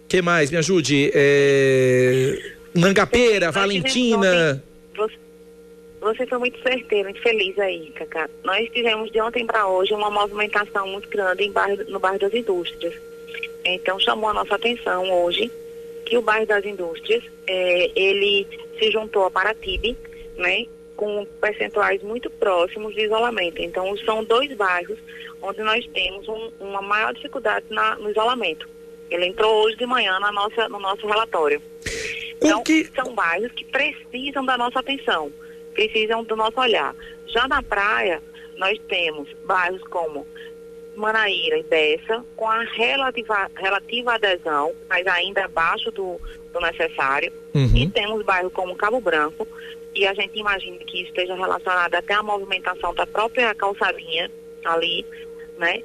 [0.07, 0.49] que mais?
[0.49, 1.11] Me ajude.
[1.13, 2.37] É,
[2.73, 4.63] Mangapeira, Valentina.
[4.95, 5.15] Você,
[5.99, 8.29] você foi muito certeiro, muito feliz aí, Cacá.
[8.45, 12.33] Nós tivemos de ontem para hoje uma movimentação muito grande em bairro, no bairro das
[12.33, 12.93] indústrias.
[13.65, 15.51] Então chamou a nossa atenção hoje
[16.05, 18.47] que o bairro das indústrias, é, ele
[18.79, 19.97] se juntou a Paratibe
[20.37, 20.65] né?
[20.95, 23.61] Com percentuais muito próximos de isolamento.
[23.61, 24.97] Então, são dois bairros
[25.41, 28.67] onde nós temos um, uma maior dificuldade na, no isolamento.
[29.09, 31.61] Ele entrou hoje de manhã na nossa, no nosso relatório.
[32.37, 32.85] Então, que...
[32.95, 35.31] são bairros que precisam da nossa atenção,
[35.73, 36.95] precisam do nosso olhar.
[37.27, 38.21] Já na praia,
[38.57, 40.25] nós temos bairros como
[40.95, 46.19] Manaíra e Bessa, com a relativa, relativa adesão, mas ainda abaixo do,
[46.53, 47.31] do necessário.
[47.53, 47.75] Uhum.
[47.75, 49.47] E temos bairros como Cabo Branco,
[49.95, 54.29] e a gente imagina que isso esteja relacionado até à movimentação da própria calçadinha
[54.65, 55.05] ali,
[55.57, 55.81] né?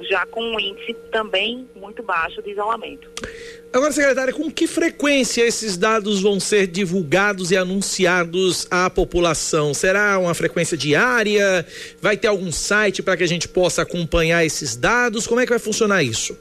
[0.00, 3.10] Já com um índice também muito baixo de isolamento.
[3.70, 9.74] Agora, secretária, com que frequência esses dados vão ser divulgados e anunciados à população?
[9.74, 11.64] Será uma frequência diária?
[12.00, 15.26] Vai ter algum site para que a gente possa acompanhar esses dados?
[15.26, 16.36] Como é que vai funcionar isso?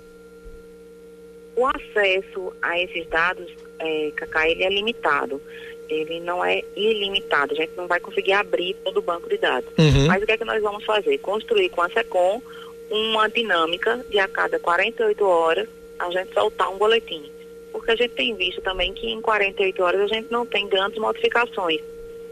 [1.55, 5.41] O acesso a esses dados, é, Cacá, ele é limitado.
[5.89, 7.53] Ele não é ilimitado.
[7.53, 9.69] A gente não vai conseguir abrir todo o banco de dados.
[9.77, 10.07] Uhum.
[10.07, 11.17] Mas o que é que nós vamos fazer?
[11.19, 12.41] Construir com a SECOM
[12.89, 17.23] uma dinâmica de a cada 48 horas a gente soltar um boletim.
[17.71, 20.97] Porque a gente tem visto também que em 48 horas a gente não tem grandes
[20.97, 21.81] modificações.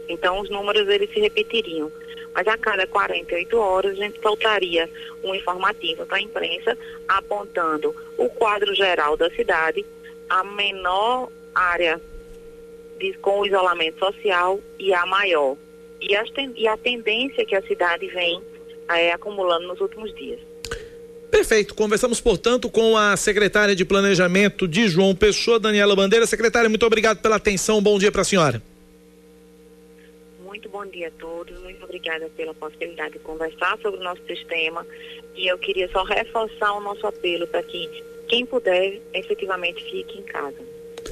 [0.08, 1.90] Então os números eles se repetiriam.
[2.34, 4.88] Mas a cada 48 horas a gente soltaria
[5.22, 9.84] um informativo para a imprensa apontando o quadro geral da cidade,
[10.28, 12.00] a menor área
[12.98, 15.56] de, com isolamento social e a maior.
[16.00, 18.40] E, as ten, e a tendência que a cidade vem
[18.88, 20.40] é, acumulando nos últimos dias.
[21.30, 21.74] Perfeito.
[21.74, 26.26] Conversamos, portanto, com a secretária de Planejamento de João Pessoa, Daniela Bandeira.
[26.26, 27.82] Secretária, muito obrigado pela atenção.
[27.82, 28.62] Bom dia para a senhora.
[30.42, 31.58] Muito bom dia a todos.
[31.62, 34.86] Muito obrigada pela possibilidade de conversar sobre o nosso sistema.
[35.36, 37.88] E eu queria só reforçar o nosso apelo para que
[38.28, 40.67] quem puder efetivamente fique em casa.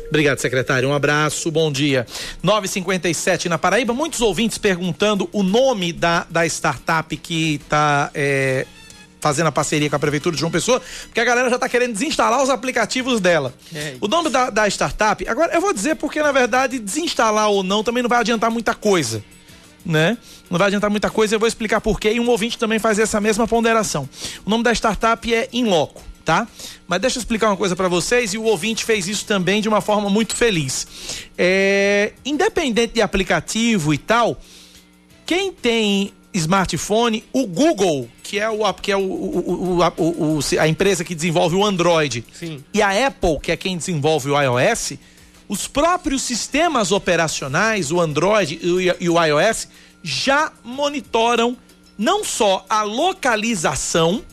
[0.09, 0.89] Obrigado, secretário.
[0.89, 2.07] Um abraço, bom dia.
[2.43, 3.93] 957 na Paraíba.
[3.93, 8.67] Muitos ouvintes perguntando o nome da, da startup que está é,
[9.21, 11.93] fazendo a parceria com a Prefeitura de João Pessoa, porque a galera já está querendo
[11.93, 13.53] desinstalar os aplicativos dela.
[13.75, 13.97] É.
[14.01, 17.83] O nome da, da startup, agora eu vou dizer porque, na verdade, desinstalar ou não
[17.83, 19.25] também não vai adiantar muita coisa.
[19.85, 20.19] Né?
[20.51, 22.13] Não vai adiantar muita coisa, eu vou explicar por quê.
[22.13, 24.09] E um ouvinte também faz essa mesma ponderação.
[24.45, 26.47] O nome da startup é Inloco tá?
[26.89, 29.69] Mas deixa eu explicar uma coisa para vocês e o ouvinte fez isso também de
[29.69, 30.87] uma forma muito feliz.
[31.39, 34.39] É, independente de aplicativo e tal,
[35.25, 41.05] quem tem smartphone, o Google, que é, o, que é o, o, o, a empresa
[41.05, 42.63] que desenvolve o Android, Sim.
[42.75, 44.95] e a Apple, que é quem desenvolve o iOS,
[45.49, 48.59] os próprios sistemas operacionais, o Android
[49.01, 49.69] e o iOS,
[50.03, 51.57] já monitoram
[51.97, 54.25] não só a localização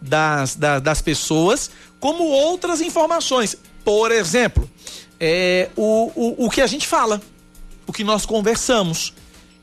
[0.00, 3.56] das, das, pessoas, como outras informações.
[3.84, 4.68] Por exemplo,
[5.18, 7.20] é, o, o, o que a gente fala,
[7.86, 9.12] o que nós conversamos,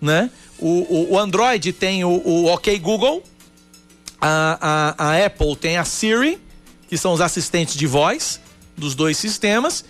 [0.02, 0.30] né?
[0.58, 3.24] O, o, o Android tem o, o OK Google,
[4.20, 6.40] a, a, a Apple tem a Siri,
[6.88, 8.40] que são os assistentes de voz
[8.78, 9.84] dos dois sistemas.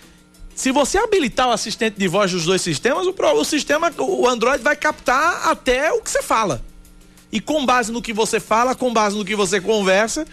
[0.56, 4.64] Se você habilitar o assistente de voz dos dois sistemas, o, o sistema, o Android
[4.64, 6.64] vai captar até o que você fala.
[7.36, 10.26] E com base no que você fala, com base no que você conversa,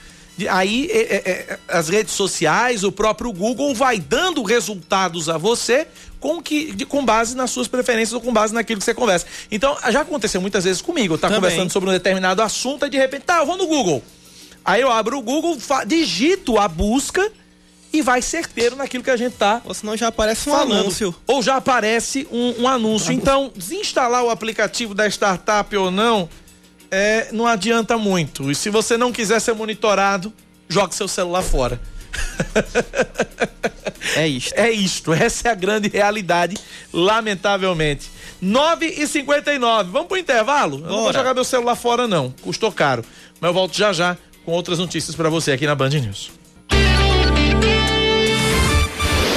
[0.49, 5.88] aí é, é, é, as redes sociais, o próprio Google vai dando resultados a você
[6.21, 9.27] com que de, com base nas suas preferências ou com base naquilo que você conversa.
[9.51, 11.43] Então, já aconteceu muitas vezes comigo, eu tá Também.
[11.43, 14.01] conversando sobre um determinado assunto e de repente, tá, eu vou no Google.
[14.65, 17.33] Aí eu abro o Google, digito a busca
[17.93, 19.61] e vai certeiro naquilo que a gente tá.
[19.65, 20.83] Ou senão já aparece um falando.
[20.83, 21.12] anúncio.
[21.27, 23.12] Ou já aparece um, um anúncio.
[23.12, 26.29] Então, desinstalar o aplicativo da startup ou não,
[26.92, 28.50] é, não adianta muito.
[28.50, 30.31] E se você não quiser ser monitorado,
[30.68, 31.81] jogue seu celular fora.
[34.16, 34.52] É isto.
[34.55, 36.57] É isto, essa é a grande realidade,
[36.92, 38.11] lamentavelmente.
[38.42, 40.78] 9 e 59 Vamos pro intervalo?
[40.78, 41.12] Eu não vou Bora.
[41.18, 42.31] jogar meu celular fora, não.
[42.42, 43.05] Custou caro.
[43.40, 46.31] Mas eu volto já já com outras notícias para você aqui na Band News.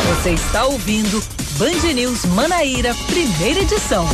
[0.08, 1.24] Você está ouvindo
[1.58, 4.06] Band News Manaíra, primeira edição.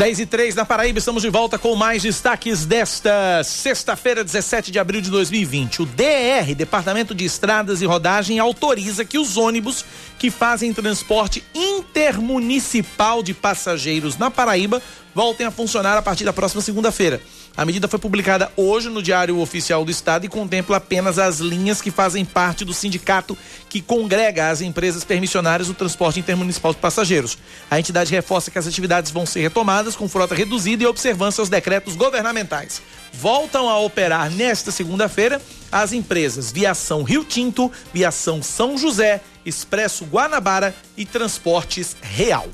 [0.00, 4.78] 10 e 3 na Paraíba, estamos de volta com mais destaques desta sexta-feira, 17 de
[4.78, 5.82] abril de 2020.
[5.82, 9.84] O DR, Departamento de Estradas e Rodagem, autoriza que os ônibus
[10.18, 14.80] que fazem transporte intermunicipal de passageiros na Paraíba
[15.14, 17.20] voltem a funcionar a partir da próxima segunda-feira.
[17.56, 21.82] A medida foi publicada hoje no Diário Oficial do Estado e contempla apenas as linhas
[21.82, 23.36] que fazem parte do sindicato
[23.68, 27.36] que congrega as empresas permissionárias do transporte intermunicipal de passageiros.
[27.70, 31.48] A entidade reforça que as atividades vão ser retomadas com frota reduzida e observância aos
[31.48, 32.80] decretos governamentais.
[33.12, 40.74] Voltam a operar nesta segunda-feira as empresas Viação Rio Tinto, Viação São José, Expresso Guanabara
[40.96, 42.48] e Transportes Real.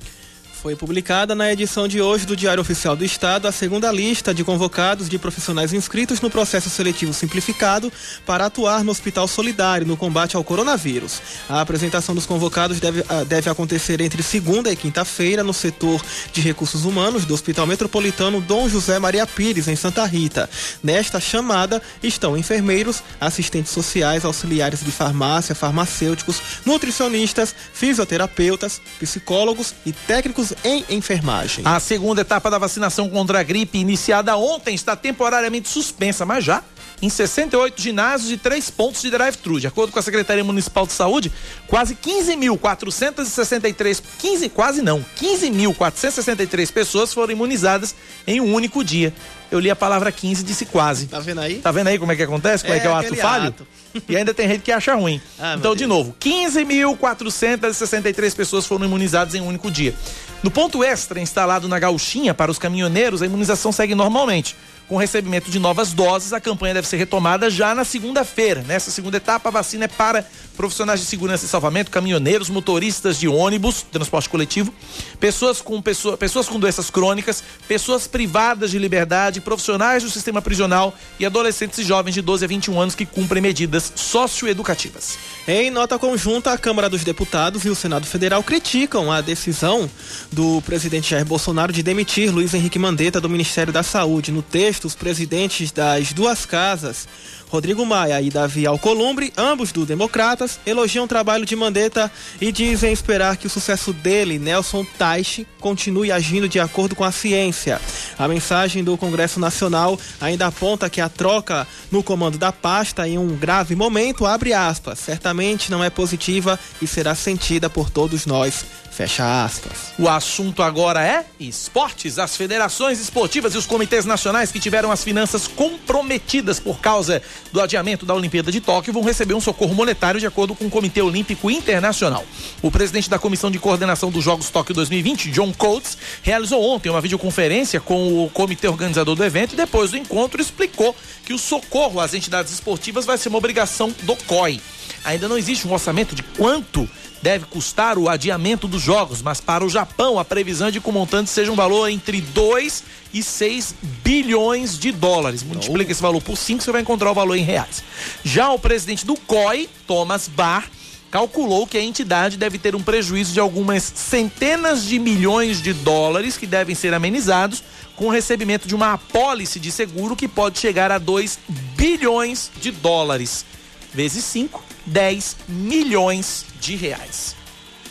[0.66, 4.42] Foi publicada na edição de hoje do Diário Oficial do Estado a segunda lista de
[4.42, 7.92] convocados de profissionais inscritos no processo seletivo simplificado
[8.26, 11.22] para atuar no Hospital Solidário no combate ao coronavírus.
[11.48, 16.40] A apresentação dos convocados deve, ah, deve acontecer entre segunda e quinta-feira no setor de
[16.40, 20.50] recursos humanos do Hospital Metropolitano Dom José Maria Pires, em Santa Rita.
[20.82, 30.55] Nesta chamada estão enfermeiros, assistentes sociais, auxiliares de farmácia, farmacêuticos, nutricionistas, fisioterapeutas, psicólogos e técnicos
[30.64, 31.64] em enfermagem.
[31.66, 36.62] A segunda etapa da vacinação contra a gripe, iniciada ontem, está temporariamente suspensa, mas já
[37.00, 39.58] em 68 ginásios e três pontos de drive-thru.
[39.60, 41.32] De acordo com a Secretaria Municipal de Saúde,
[41.66, 47.94] quase 15.463, 15, quase não, 15.463 pessoas foram imunizadas
[48.26, 49.12] em um único dia.
[49.50, 51.06] Eu li a palavra 15 e disse quase.
[51.06, 51.56] Tá vendo aí?
[51.56, 52.64] Tá vendo aí como é que acontece?
[52.64, 53.48] Como é, É que é o ato falho?
[53.48, 53.66] ato.
[54.08, 55.20] E ainda tem gente que acha ruim.
[55.38, 55.88] Ah, então, de Deus.
[55.88, 59.94] novo, 15.463 pessoas foram imunizadas em um único dia.
[60.42, 64.56] No ponto extra instalado na gauchinha para os caminhoneiros, a imunização segue normalmente.
[64.88, 68.62] Com recebimento de novas doses, a campanha deve ser retomada já na segunda-feira.
[68.62, 70.24] Nessa segunda etapa, a vacina é para
[70.56, 74.72] profissionais de segurança e salvamento, caminhoneiros, motoristas de ônibus, transporte coletivo,
[75.20, 80.94] pessoas com, pessoa, pessoas com doenças crônicas, pessoas privadas de liberdade, profissionais do sistema prisional
[81.18, 85.18] e adolescentes e jovens de 12 a 21 anos que cumprem medidas socioeducativas.
[85.48, 89.90] Em nota conjunta, a Câmara dos Deputados e o Senado Federal criticam a decisão
[90.32, 94.32] do presidente Jair Bolsonaro de demitir Luiz Henrique Mandetta do Ministério da Saúde.
[94.32, 97.08] No texto, os presidentes das duas casas,
[97.48, 102.10] Rodrigo Maia e Davi Alcolumbre, ambos do Democratas, elogiam o trabalho de Mandetta
[102.40, 107.12] e dizem esperar que o sucesso dele, Nelson Taixe, continue agindo de acordo com a
[107.12, 107.80] ciência.
[108.18, 113.16] A mensagem do Congresso Nacional ainda aponta que a troca no comando da pasta em
[113.16, 118.64] um grave momento, abre aspas, certamente não é positiva e será sentida por todos nós.
[118.96, 119.92] Fecha aspas.
[119.98, 122.18] O assunto agora é esportes.
[122.18, 127.20] As federações esportivas e os comitês nacionais que tiveram as finanças comprometidas por causa
[127.52, 130.70] do adiamento da Olimpíada de Tóquio vão receber um socorro monetário de acordo com o
[130.70, 132.24] Comitê Olímpico Internacional.
[132.62, 137.02] O presidente da Comissão de Coordenação dos Jogos Tóquio 2020, John Coates, realizou ontem uma
[137.02, 142.00] videoconferência com o comitê organizador do evento e depois do encontro explicou que o socorro
[142.00, 144.58] às entidades esportivas vai ser uma obrigação do COI.
[145.04, 146.88] Ainda não existe um orçamento de quanto
[147.26, 150.88] deve custar o adiamento dos jogos, mas para o Japão a previsão é de que
[150.88, 155.42] o montante seja um valor entre 2 e 6 bilhões de dólares.
[155.42, 157.82] Multiplica esse valor por 5, você vai encontrar o valor em reais.
[158.22, 160.70] Já o presidente do COI, Thomas Barr,
[161.10, 166.36] calculou que a entidade deve ter um prejuízo de algumas centenas de milhões de dólares
[166.36, 167.60] que devem ser amenizados
[167.96, 171.40] com o recebimento de uma apólice de seguro que pode chegar a 2
[171.76, 173.44] bilhões de dólares.
[173.92, 177.34] Vezes 5, 10 milhões de reais.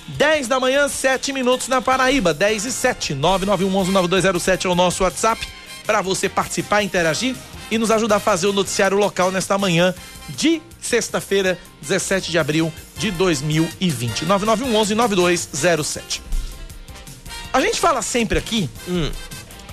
[0.07, 3.15] 10 da manhã, 7 minutos na Paraíba, 10 e 7.
[3.15, 5.47] 991119207 é o nosso WhatsApp
[5.85, 7.35] para você participar, interagir
[7.69, 9.93] e nos ajudar a fazer o noticiário local nesta manhã
[10.29, 14.25] de sexta-feira, 17 de abril de 2020.
[14.25, 16.21] 99119207.
[17.51, 18.69] A gente fala sempre aqui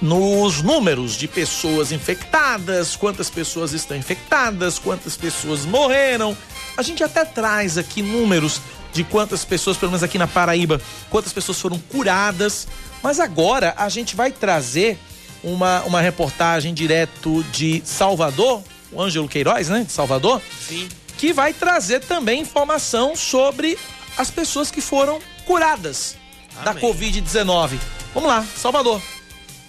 [0.00, 6.36] nos números de pessoas infectadas, quantas pessoas estão infectadas, quantas pessoas morreram.
[6.76, 8.60] A gente até traz aqui números
[8.92, 10.80] de quantas pessoas, pelo menos aqui na Paraíba,
[11.10, 12.68] quantas pessoas foram curadas.
[13.02, 14.98] Mas agora a gente vai trazer
[15.42, 19.84] uma, uma reportagem direto de Salvador, o Ângelo Queiroz, né?
[19.84, 20.40] De Salvador.
[20.68, 20.88] Sim.
[21.18, 23.78] Que vai trazer também informação sobre
[24.16, 26.16] as pessoas que foram curadas
[26.64, 26.82] da Amém.
[26.82, 27.78] Covid-19.
[28.14, 29.00] Vamos lá, Salvador.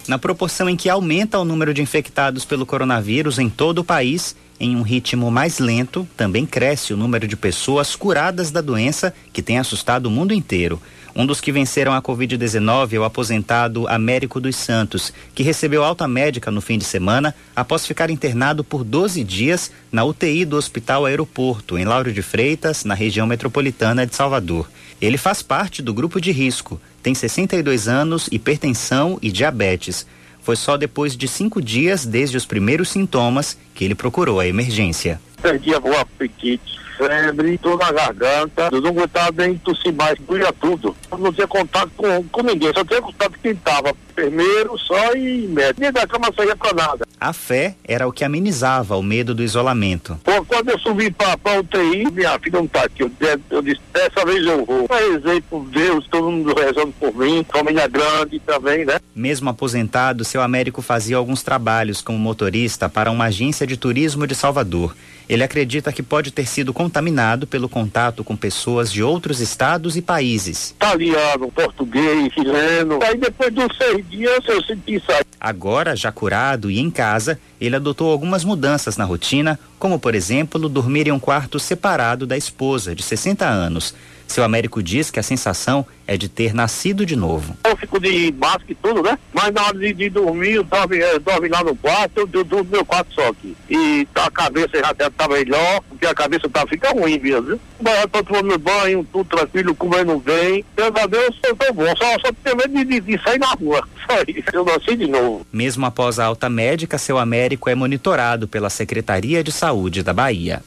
[0.06, 4.36] Na proporção em que aumenta o número de infectados pelo coronavírus em todo o país,
[4.58, 9.42] em um ritmo mais lento, também cresce o número de pessoas curadas da doença que
[9.42, 10.80] tem assustado o mundo inteiro.
[11.16, 16.08] Um dos que venceram a Covid-19 é o aposentado Américo dos Santos, que recebeu alta
[16.08, 21.06] médica no fim de semana após ficar internado por 12 dias na UTI do Hospital
[21.06, 24.68] Aeroporto, em Lauro de Freitas, na região metropolitana de Salvador.
[25.00, 30.04] Ele faz parte do grupo de risco, tem 62 anos, hipertensão e diabetes.
[30.44, 35.18] Foi só depois de cinco dias desde os primeiros sintomas que ele procurou a emergência.
[35.40, 40.94] perdia o apetite, febre, dor na garganta, eu não aguentava nem tossir mais, doía tudo.
[41.10, 45.14] Eu não tinha contato com, com ninguém, só tinha contato com quem tava, enfermeiro só
[45.14, 45.80] e médico.
[45.80, 47.06] Nem da cama saía pra nada.
[47.20, 50.18] A fé era o que amenizava o medo do isolamento.
[50.22, 53.02] Pô, quando eu subi pra, pra UTI, minha filha não tá aqui.
[53.02, 53.10] Eu,
[53.50, 54.86] eu disse, dessa vez eu vou.
[54.90, 58.98] Eu rezei por Deus, todo mundo rezando por mim, família grande também, né?
[59.14, 64.34] Mesmo aposentado, seu Américo fazia alguns trabalhos como motorista para uma agência de turismo de
[64.34, 64.94] Salvador.
[65.28, 70.02] Ele acredita que pode ter sido contaminado pelo contato com pessoas de outros estados e
[70.02, 70.70] países.
[70.70, 72.98] Italiano, português, chileno.
[73.02, 75.22] Aí depois de uns seis dias eu senti isso aí.
[75.40, 80.68] Agora, já curado e em casa, ele adotou algumas mudanças na rotina, como por exemplo,
[80.68, 83.94] dormir em um quarto separado da esposa, de 60 anos.
[84.26, 87.56] Seu Américo diz que a sensação é de ter nascido de novo.
[87.64, 89.18] Eu fico de máscara e tudo, né?
[89.32, 92.44] Mas na hora de, de dormir, eu dorme, eu dorme lá no quarto, eu, eu
[92.44, 93.56] durmo no meu quarto só aqui.
[93.68, 97.60] E a cabeça já deve estar melhor, porque a cabeça tá, fica ruim mesmo, viu?
[97.80, 100.64] Mas eu tô tomando banho, tudo tranquilo, comendo bem.
[100.76, 101.96] Graças a Deus, eu tô bom.
[101.96, 103.86] Só, só tenho medo de, de, de sair na rua.
[104.06, 104.44] Só isso.
[104.52, 105.46] Eu nasci de novo.
[105.50, 110.62] Mesmo após a alta médica, seu Américo é monitorado pela Secretaria de Saúde da Bahia.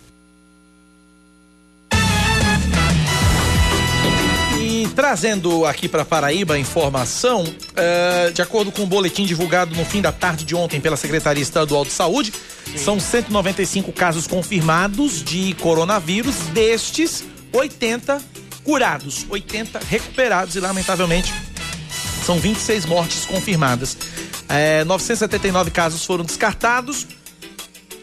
[4.97, 9.85] Trazendo aqui para Paraíba a informação, uh, de acordo com o um boletim divulgado no
[9.85, 12.33] fim da tarde de ontem pela Secretaria Estadual de Saúde,
[12.65, 12.77] Sim.
[12.79, 17.23] são 195 casos confirmados de coronavírus, destes
[17.53, 18.19] 80
[18.63, 21.31] curados, 80 recuperados e lamentavelmente
[22.25, 23.95] são 26 mortes confirmadas.
[24.49, 27.05] É, 979 casos foram descartados.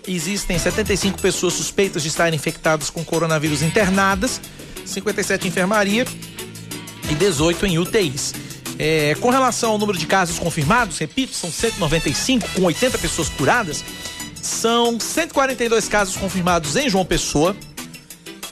[0.06, 4.40] Existem 75 pessoas suspeitas de estarem infectadas com coronavírus internadas,
[4.86, 6.06] 57 em enfermaria
[7.10, 8.34] e 18 em UTIs.
[8.78, 13.84] É, com relação ao número de casos confirmados, repito, são 195 com 80 pessoas curadas.
[14.40, 17.56] São 142 casos confirmados em João Pessoa,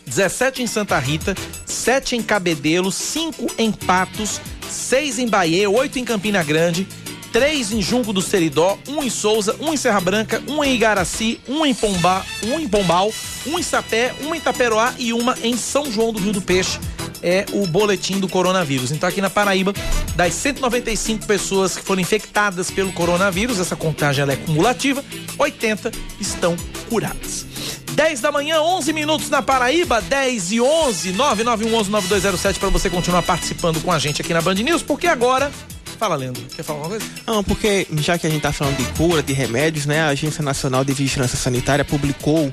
[0.07, 1.35] 17 em Santa Rita,
[1.67, 4.41] 7 em Cabedelo, 5 em Patos,
[4.71, 6.89] 6 em Bahia, 8 em Campina Grande,
[7.31, 11.41] 3 em Junco do Seridó, 1 em Souza, 1 em Serra Branca, 1 em Igaraci,
[11.47, 13.13] 1 em Pombá, 1 em Pombal,
[13.47, 16.79] 1 em Sapé, 1 em Itaperoá e uma em São João do Rio do Peixe
[17.23, 18.91] é o boletim do coronavírus.
[18.91, 19.73] Então, aqui na Paraíba,
[20.17, 25.05] das 195 pessoas que foram infectadas pelo coronavírus, essa contagem é cumulativa,
[25.39, 26.57] 80 estão
[26.89, 27.47] curadas.
[27.93, 33.83] 10 da manhã, 11 minutos na Paraíba, 10 e 11, 991119207 para você continuar participando
[33.83, 35.53] com a gente aqui na Band News, porque agora
[36.03, 36.43] Fala, Leandro.
[36.57, 37.15] Quer falar alguma coisa?
[37.25, 40.01] Não, porque já que a gente está falando de cura, de remédios, né?
[40.01, 42.51] A Agência Nacional de Vigilância Sanitária publicou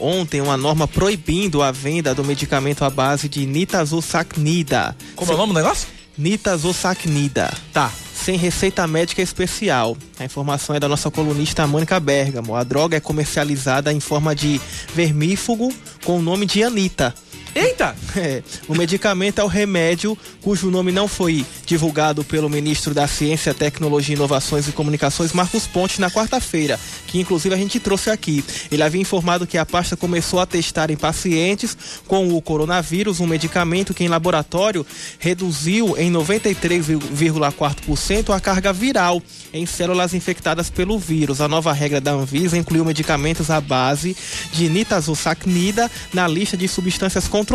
[0.00, 4.96] ontem uma norma proibindo a venda do medicamento à base de nitazoxanida.
[5.14, 5.86] Como é o nome do negócio?
[6.16, 7.52] Nitazoxanida.
[7.70, 9.96] Tá sem receita médica especial.
[10.18, 12.56] A informação é da nossa colunista Mônica Bergamo.
[12.56, 14.58] A droga é comercializada em forma de
[14.94, 15.72] vermífugo
[16.02, 17.14] com o nome de Anita.
[17.56, 17.96] Eita!
[18.16, 23.52] É, o medicamento é o remédio cujo nome não foi divulgado pelo ministro da Ciência,
[23.52, 28.42] Tecnologia, Inovações e Comunicações, Marcos Ponte, na quarta-feira, que inclusive a gente trouxe aqui.
[28.72, 31.76] Ele havia informado que a pasta começou a testar em pacientes
[32.06, 34.86] com o coronavírus um medicamento que em laboratório
[35.18, 41.42] reduziu em 93,4% a carga viral em células infectadas pelo vírus.
[41.42, 44.16] A nova regra da Anvisa incluiu medicamentos à base
[44.54, 47.45] de nitazoxanida na lista de substâncias controladas.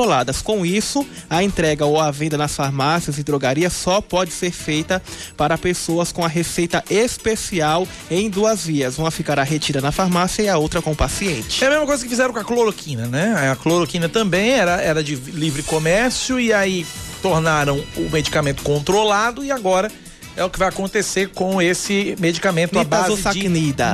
[0.42, 5.02] Com isso, a entrega ou a venda nas farmácias e drogarias só pode ser feita
[5.38, 8.98] para pessoas com a receita especial em duas vias.
[8.98, 11.64] Uma ficará retida na farmácia e a outra com o paciente.
[11.64, 13.50] É a mesma coisa que fizeram com a cloroquina, né?
[13.52, 16.86] A cloroquina também era, era de livre comércio e aí
[17.22, 19.92] tornaram o medicamento controlado e agora
[20.36, 23.50] é o que vai acontecer com esse medicamento à base de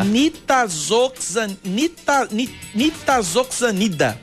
[0.05, 2.27] nitazoxan, nita,
[2.73, 4.19] nitazoxanida.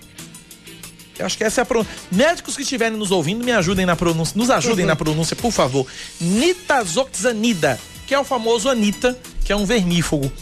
[1.18, 1.92] Eu acho que essa é a pronúncia.
[2.10, 4.36] Médicos que estiverem nos ouvindo, me ajudem na pronúncia.
[4.36, 4.88] Nos ajudem uhum.
[4.88, 5.86] na pronúncia, por favor.
[6.20, 10.32] Nitazoxanida, que é o famoso Anita, que é um vermífugo.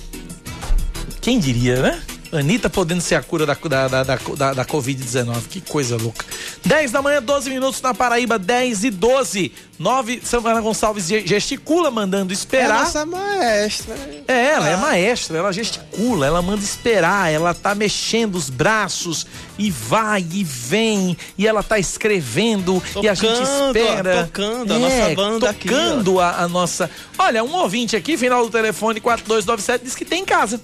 [1.21, 2.03] Quem diria, né?
[2.33, 5.43] Anitta podendo ser a cura da, da, da, da, da Covid-19.
[5.51, 6.25] Que coisa louca.
[6.65, 9.53] 10 da manhã, 12 minutos na Paraíba, 10 e 12.
[9.79, 12.81] 9, Samara Gonçalves gesticula, mandando esperar.
[12.81, 13.95] É nossa maestra.
[14.29, 14.77] É, ela é ah.
[14.77, 19.27] é maestra, ela gesticula, ela manda esperar, ela tá mexendo os braços
[19.59, 24.25] e vai e vem, e ela tá escrevendo tocando, e a gente espera.
[24.25, 26.37] Tocando é, a nossa banda tocando aqui.
[26.37, 26.91] A, a nossa.
[27.19, 30.61] Olha, um ouvinte aqui, final do telefone 4297, diz que tem em casa.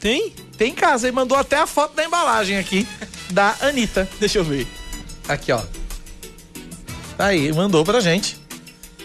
[0.00, 0.32] Tem?
[0.56, 1.06] Tem em casa.
[1.06, 2.88] Ele mandou até a foto da embalagem aqui
[3.30, 4.08] da Anitta.
[4.18, 4.66] Deixa eu ver.
[5.28, 5.62] Aqui, ó.
[7.16, 8.40] Tá aí, mandou pra gente.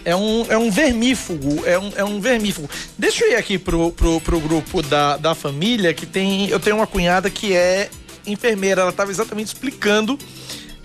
[0.04, 2.70] É um, é um vermífugo, é um, é um vermífugo.
[2.96, 6.48] Deixa eu ir aqui pro, pro, pro grupo da, da família, que tem.
[6.48, 7.90] Eu tenho uma cunhada que é
[8.24, 10.16] enfermeira, ela estava exatamente explicando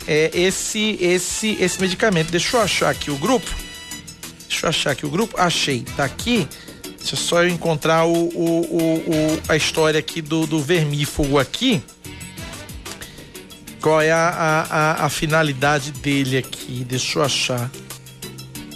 [0.08, 2.32] é, esse, esse, esse medicamento.
[2.32, 3.50] Deixa eu achar aqui o grupo.
[4.48, 5.40] Deixa eu achar aqui o grupo.
[5.40, 6.48] Achei, tá aqui.
[7.02, 11.82] Deixa só eu encontrar o, o, o, a história aqui do, do vermífugo aqui.
[13.82, 14.62] Qual é a, a,
[15.02, 16.86] a, a finalidade dele aqui?
[16.88, 17.70] Deixa eu achar.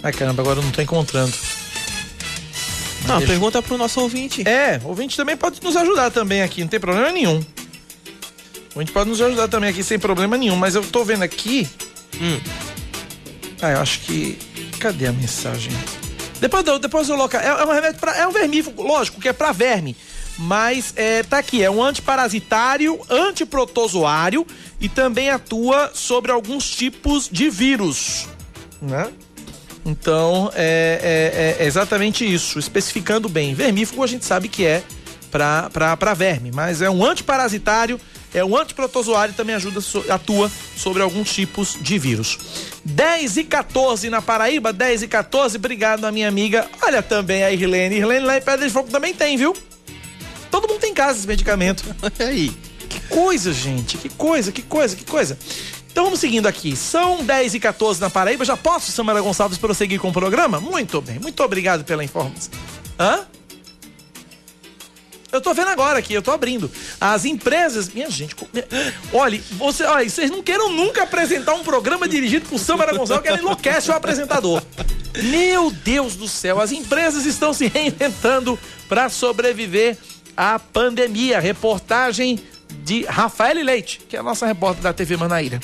[0.02, 1.32] Ai caramba, agora eu não tô encontrando.
[3.06, 4.42] Não, Deixa- pergunta pro nosso ouvinte.
[4.46, 7.38] É, o ouvinte também pode nos ajudar também aqui, não tem problema nenhum.
[7.38, 7.44] O
[8.80, 11.68] ouvinte pode nos ajudar também aqui sem problema nenhum, mas eu tô vendo aqui.
[12.20, 12.40] Hum.
[13.62, 14.36] Ah, eu acho que.
[14.80, 15.72] Cadê a mensagem?
[16.40, 17.40] Depois, depois eu local.
[17.40, 18.16] É, é um remédio pra.
[18.16, 19.96] É um vermífugo, lógico, que é pra verme.
[20.38, 24.46] Mas é, tá aqui, é um antiparasitário, antiprotozoário
[24.78, 28.26] e também atua sobre alguns tipos de vírus.
[28.82, 29.10] Né?
[29.84, 33.54] Então, é, é- é exatamente isso, especificando bem.
[33.54, 34.82] Vermífugo a gente sabe que é
[35.30, 37.98] para verme, mas é um antiparasitário,
[38.34, 42.38] é um antiprotozoário e também ajuda, atua sobre alguns tipos de vírus.
[42.84, 46.68] 10 e 14 na Paraíba, 10 e 14, obrigado a minha amiga.
[46.82, 49.54] Olha também a Irlene, Irlene lá em Pedra de Fogo também tem, viu?
[50.50, 51.84] Todo mundo tem em casa esse medicamento.
[52.02, 52.50] Olha aí.
[52.88, 53.98] Que coisa, gente.
[53.98, 55.38] Que coisa, que coisa, que coisa.
[55.90, 56.76] Então vamos seguindo aqui.
[56.76, 58.44] São 10 e 14 na Paraíba.
[58.44, 60.60] Já posso, Samara Gonçalves, prosseguir com o programa?
[60.60, 61.18] Muito bem.
[61.18, 62.52] Muito obrigado pela informação.
[62.98, 63.26] Hã?
[65.36, 66.70] Eu tô vendo agora aqui, eu tô abrindo.
[67.00, 67.88] As empresas.
[67.90, 68.34] Minha gente,
[69.12, 73.28] olha, você, olha, vocês não queiram nunca apresentar um programa dirigido por Samara Gonçalves, que
[73.28, 74.62] ela enlouquece o apresentador.
[75.24, 78.58] Meu Deus do céu, as empresas estão se reinventando
[78.88, 79.96] para sobreviver
[80.36, 81.38] à pandemia.
[81.38, 82.38] Reportagem
[82.82, 85.60] de Rafael Leite, que é a nossa repórter da TV Manaíra.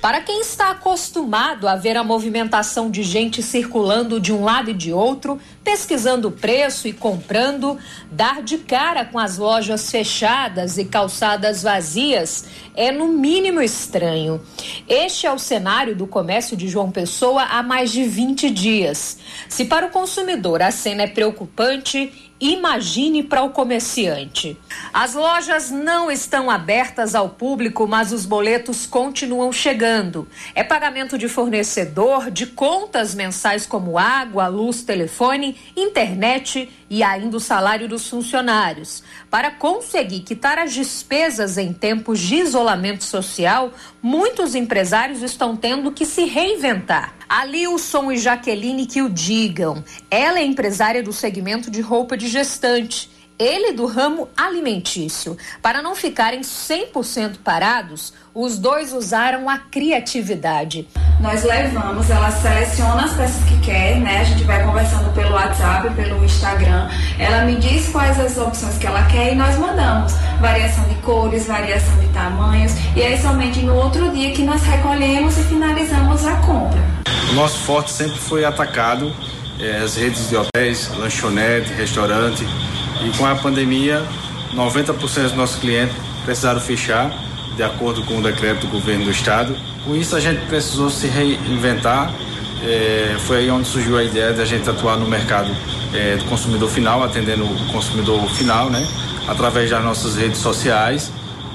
[0.00, 4.74] Para quem está acostumado a ver a movimentação de gente circulando de um lado e
[4.74, 7.78] de outro, pesquisando preço e comprando,
[8.10, 14.40] dar de cara com as lojas fechadas e calçadas vazias é no mínimo estranho.
[14.88, 19.18] Este é o cenário do comércio de João Pessoa há mais de 20 dias.
[19.50, 24.56] Se para o consumidor a cena é preocupante, Imagine para o comerciante.
[24.94, 30.26] As lojas não estão abertas ao público, mas os boletos continuam chegando.
[30.54, 37.40] É pagamento de fornecedor, de contas mensais como água, luz, telefone, internet e ainda o
[37.40, 39.02] salário dos funcionários.
[39.30, 43.70] Para conseguir quitar as despesas em tempos de isolamento social,
[44.00, 47.19] muitos empresários estão tendo que se reinventar.
[47.30, 49.84] Alilson e Jaqueline que o digam.
[50.10, 53.08] Ela é empresária do segmento de roupa de gestante.
[53.40, 55.34] Ele do ramo alimentício.
[55.62, 60.86] Para não ficarem 100% parados, os dois usaram a criatividade.
[61.18, 64.20] Nós levamos, ela seleciona as peças que quer, né?
[64.20, 66.90] A gente vai conversando pelo WhatsApp, pelo Instagram.
[67.18, 70.12] Ela me diz quais as opções que ela quer e nós mandamos.
[70.38, 72.72] Variação de cores, variação de tamanhos.
[72.94, 76.78] E aí somente no outro dia que nós recolhemos e finalizamos a compra.
[77.30, 79.10] O nosso forte sempre foi atacado,
[79.58, 82.44] eh, as redes de hotéis, lanchonete, restaurante.
[83.04, 84.04] E com a pandemia,
[84.54, 85.94] 90% dos nossos clientes
[86.24, 87.10] precisaram fechar,
[87.56, 89.54] de acordo com o decreto do governo do estado.
[89.84, 92.12] Com isso, a gente precisou se reinventar.
[92.62, 95.50] Eh, foi aí onde surgiu a ideia de a gente atuar no mercado
[95.94, 98.86] eh, do consumidor final, atendendo o consumidor final, né?
[99.26, 101.10] Através das nossas redes sociais.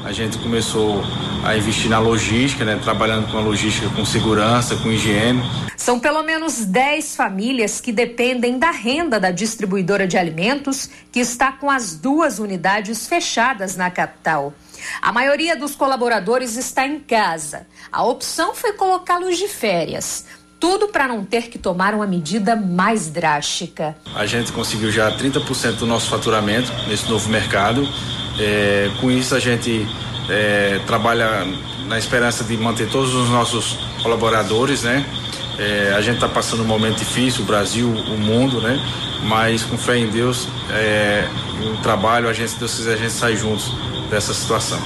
[0.06, 1.02] A gente começou
[1.44, 2.80] a investir na logística, né?
[2.84, 5.42] Trabalhando com a logística com segurança, com higiene.
[5.76, 11.52] São pelo menos 10 famílias que dependem da renda da distribuidora de alimentos, que está
[11.52, 14.54] com as duas unidades fechadas na capital.
[15.02, 17.66] A maioria dos colaboradores está em casa.
[17.92, 20.24] A opção foi colocá-los de férias.
[20.66, 23.96] Tudo para não ter que tomar uma medida mais drástica.
[24.16, 27.88] A gente conseguiu já 30% do nosso faturamento nesse novo mercado.
[28.40, 29.88] É, com isso, a gente
[30.28, 31.46] é, trabalha
[31.86, 35.06] na esperança de manter todos os nossos colaboradores, né?
[35.60, 38.84] É, a gente está passando um momento difícil, o Brasil, o mundo, né?
[39.22, 41.30] Mas com fé em Deus, é,
[41.62, 43.72] o trabalho, a gente, se Deus quiser, a gente sai juntos
[44.10, 44.80] dessa situação.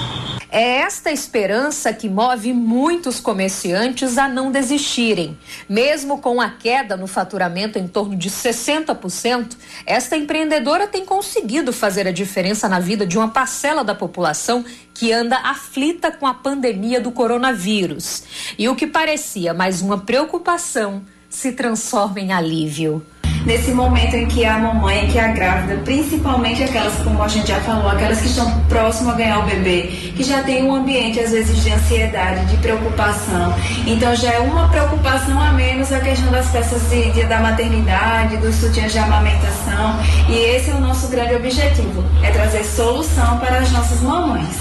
[0.52, 5.38] É esta esperança que move muitos comerciantes a não desistirem.
[5.68, 12.08] Mesmo com a queda no faturamento em torno de 60%, esta empreendedora tem conseguido fazer
[12.08, 17.00] a diferença na vida de uma parcela da população que anda aflita com a pandemia
[17.00, 18.24] do coronavírus.
[18.58, 23.06] E o que parecia mais uma preocupação se transforma em alívio.
[23.46, 27.60] Nesse momento em que a mamãe, que a grávida, principalmente aquelas, como a gente já
[27.62, 29.84] falou, aquelas que estão próximas a ganhar o bebê,
[30.16, 33.54] que já tem um ambiente às vezes de ansiedade, de preocupação.
[33.88, 38.38] Então já é uma preocupação a menos a questão das peças de, de- da maternidade,
[38.38, 39.98] dos sutiãs de amamentação.
[40.28, 44.58] E esse é o nosso grande objetivo, é trazer solução para as nossas mamães.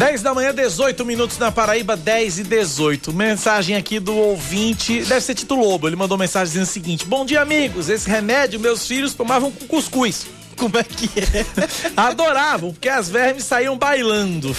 [0.00, 3.12] 10 da manhã, 18 minutos na Paraíba, 10 e 18.
[3.12, 5.86] Mensagem aqui do ouvinte, deve ser Tito Lobo.
[5.86, 7.90] Ele mandou mensagem dizendo o seguinte: Bom dia, amigos.
[7.90, 10.26] Esse remédio meus filhos tomavam com cuscuz.
[10.56, 11.44] Como é que é?
[11.94, 14.56] Adoravam, porque as vermes saíam bailando.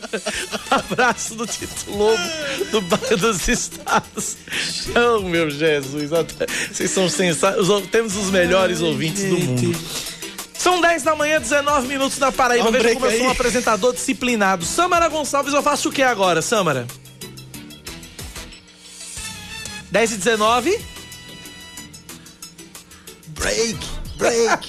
[0.70, 2.22] Abraço do Tito Lobo,
[2.70, 4.38] do bairro dos Estados.
[4.96, 6.08] Oh, meu Jesus.
[6.72, 7.86] Vocês são sensacionais.
[7.90, 9.78] Temos os melhores ouvintes do mundo.
[10.58, 12.68] São 10 da manhã, 19 minutos na Paraíba.
[12.68, 14.64] Um Veja como eu sou um apresentador disciplinado.
[14.64, 16.86] Samara Gonçalves, eu faço o que agora, Samara?
[19.92, 20.78] 10 e 19?
[23.28, 23.78] Break,
[24.16, 24.68] break.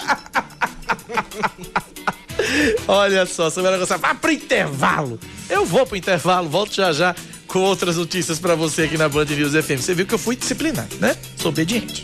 [2.88, 5.20] Olha só, Samara Gonçalves, vá pro intervalo.
[5.50, 7.16] Eu vou pro intervalo, volto já já
[7.48, 9.82] com outras notícias pra você aqui na Band News FM.
[9.82, 11.18] Você viu que eu fui disciplinado, né?
[11.36, 12.04] Sou obediente.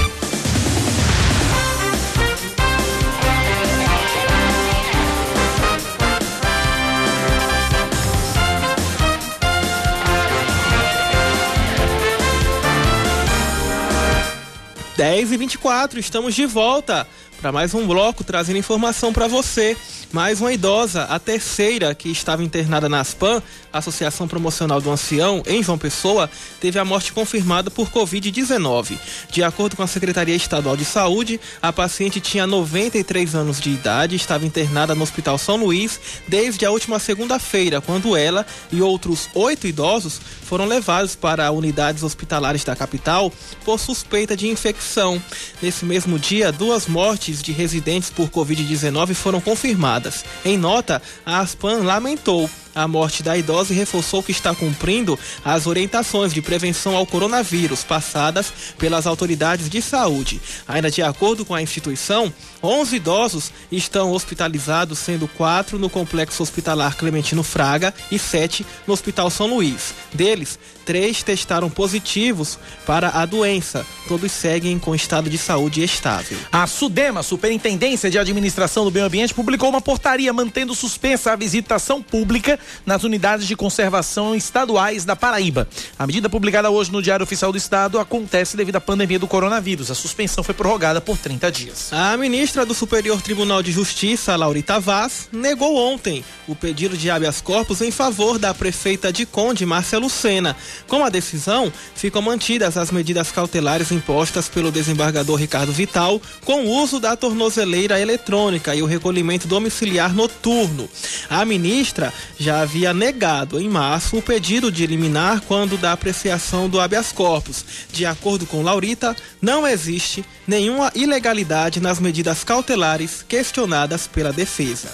[15.01, 17.07] Dez e 24, estamos de volta
[17.41, 19.75] para mais um bloco trazendo informação para você.
[20.11, 23.41] Mais uma idosa, a terceira que estava internada na ASPAM,
[23.73, 26.29] Associação Promocional do Ancião, em João Pessoa,
[26.59, 28.97] teve a morte confirmada por Covid-19.
[29.31, 34.13] De acordo com a Secretaria Estadual de Saúde, a paciente tinha 93 anos de idade
[34.13, 39.29] e estava internada no Hospital São Luís desde a última segunda-feira, quando ela e outros
[39.33, 43.31] oito idosos foram levados para unidades hospitalares da capital
[43.63, 45.21] por suspeita de infecção.
[45.61, 50.25] Nesse mesmo dia, duas mortes de residentes por Covid-19 foram confirmadas.
[50.43, 56.33] Em nota, a Aspan lamentou a morte da idosa reforçou que está cumprindo as orientações
[56.33, 60.41] de prevenção ao coronavírus passadas pelas autoridades de saúde.
[60.67, 62.31] Ainda de acordo com a instituição,
[62.63, 69.29] 11 idosos estão hospitalizados, sendo quatro no complexo hospitalar Clementino Fraga e sete no Hospital
[69.29, 69.93] São Luís.
[70.13, 73.85] Deles, três testaram positivos para a doença.
[74.07, 76.37] Todos seguem com estado de saúde estável.
[76.51, 82.01] A SUDEMA, Superintendência de Administração do Meio Ambiente, publicou uma portaria mantendo suspensa a visitação
[82.01, 85.67] pública nas unidades de conservação estaduais da Paraíba.
[85.97, 89.91] A medida publicada hoje no Diário Oficial do Estado acontece devido à pandemia do coronavírus.
[89.91, 91.89] A suspensão foi prorrogada por 30 dias.
[91.91, 97.41] A ministra do Superior Tribunal de Justiça, Laurita Vaz, negou ontem o pedido de habeas
[97.41, 100.55] corpus em favor da prefeita de Conde, Márcia Lucena.
[100.87, 106.69] Com a decisão, ficam mantidas as medidas cautelares impostas pelo desembargador Ricardo Vital com o
[106.69, 110.89] uso da tornozeleira eletrônica e o recolhimento domiciliar noturno.
[111.29, 116.79] A ministra já havia negado em março o pedido de eliminar quando da apreciação do
[116.79, 117.63] habeas corpus.
[117.91, 124.89] De acordo com Laurita, não existe nenhuma ilegalidade nas medidas cautelares questionadas pela defesa.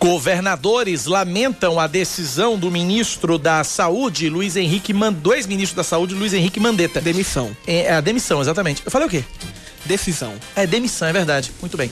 [0.00, 5.12] Governadores lamentam a decisão do ministro da Saúde, Luiz Henrique Man...
[5.12, 7.00] dois ministros da Saúde, Luiz Henrique Mandetta.
[7.00, 7.56] Demissão.
[7.66, 8.82] É, a demissão, exatamente.
[8.84, 9.24] Eu falei o quê?
[9.84, 10.34] Decisão.
[10.54, 11.50] É demissão, é verdade.
[11.60, 11.90] Muito bem.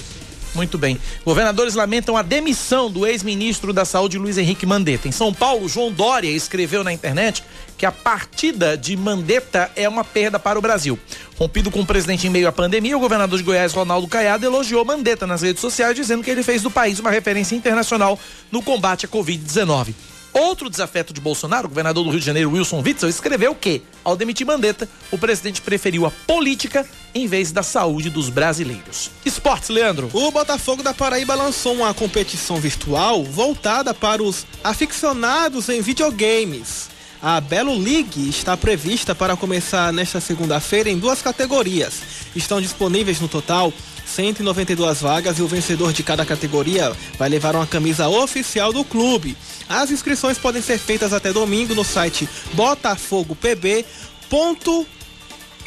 [0.57, 0.99] Muito bem.
[1.23, 5.07] Governadores lamentam a demissão do ex-ministro da Saúde, Luiz Henrique Mandetta.
[5.07, 7.45] Em São Paulo, João Dória escreveu na internet
[7.77, 10.99] que a partida de Mandetta é uma perda para o Brasil.
[11.39, 14.83] Rompido com o presidente em meio à pandemia, o governador de Goiás, Ronaldo Caiado, elogiou
[14.83, 18.19] Mandetta nas redes sociais, dizendo que ele fez do país uma referência internacional
[18.51, 19.93] no combate à Covid-19.
[20.33, 24.17] Outro desafeto de Bolsonaro, o governador do Rio de Janeiro, Wilson Witzel, escreveu que, ao
[24.17, 26.87] demitir Mandetta, o presidente preferiu a política
[27.17, 29.11] em vez da saúde dos brasileiros.
[29.25, 30.11] Esportes, Leandro.
[30.13, 36.91] O Botafogo da Paraíba lançou uma competição virtual voltada para os aficionados em videogames.
[37.23, 41.95] A Belo League está prevista para começar nesta segunda-feira em duas categorias.
[42.37, 43.73] Estão disponíveis no total
[44.05, 49.35] 192 vagas e o vencedor de cada categoria vai levar uma camisa oficial do clube.
[49.67, 52.29] As inscrições podem ser feitas até domingo no site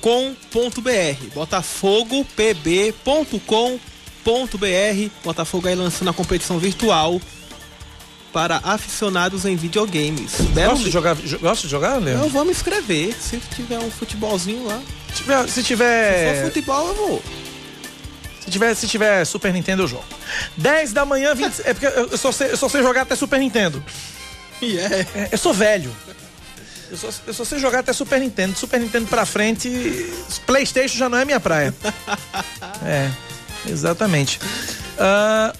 [0.02, 1.34] botafogopb.com.br
[4.26, 7.20] botafogopb.com.br Botafogo aí lançando a competição virtual
[8.34, 10.34] para aficionados em videogames.
[10.54, 12.26] Belo Gosta de jogar, jo- gosta de jogar, Leandro?
[12.28, 13.16] Eu vou me inscrever.
[13.20, 14.80] Se tiver um futebolzinho lá.
[15.10, 17.24] Se tiver, se tiver, Se for futebol, eu vou.
[18.46, 20.06] se tiver, se tiver Super Nintendo, eu jogo.
[20.58, 23.40] 10 da manhã, 20, é porque eu só, sei, eu só sei jogar até Super
[23.40, 23.84] Nintendo.
[24.62, 25.08] E é.
[25.16, 25.90] É, Eu sou velho.
[26.90, 28.58] Eu só, eu só sei jogar até Super Nintendo.
[28.58, 29.70] Super Nintendo pra frente,
[30.46, 31.74] Playstation já não é minha praia.
[32.84, 33.10] é,
[33.70, 34.40] exatamente.
[34.98, 35.54] Ah,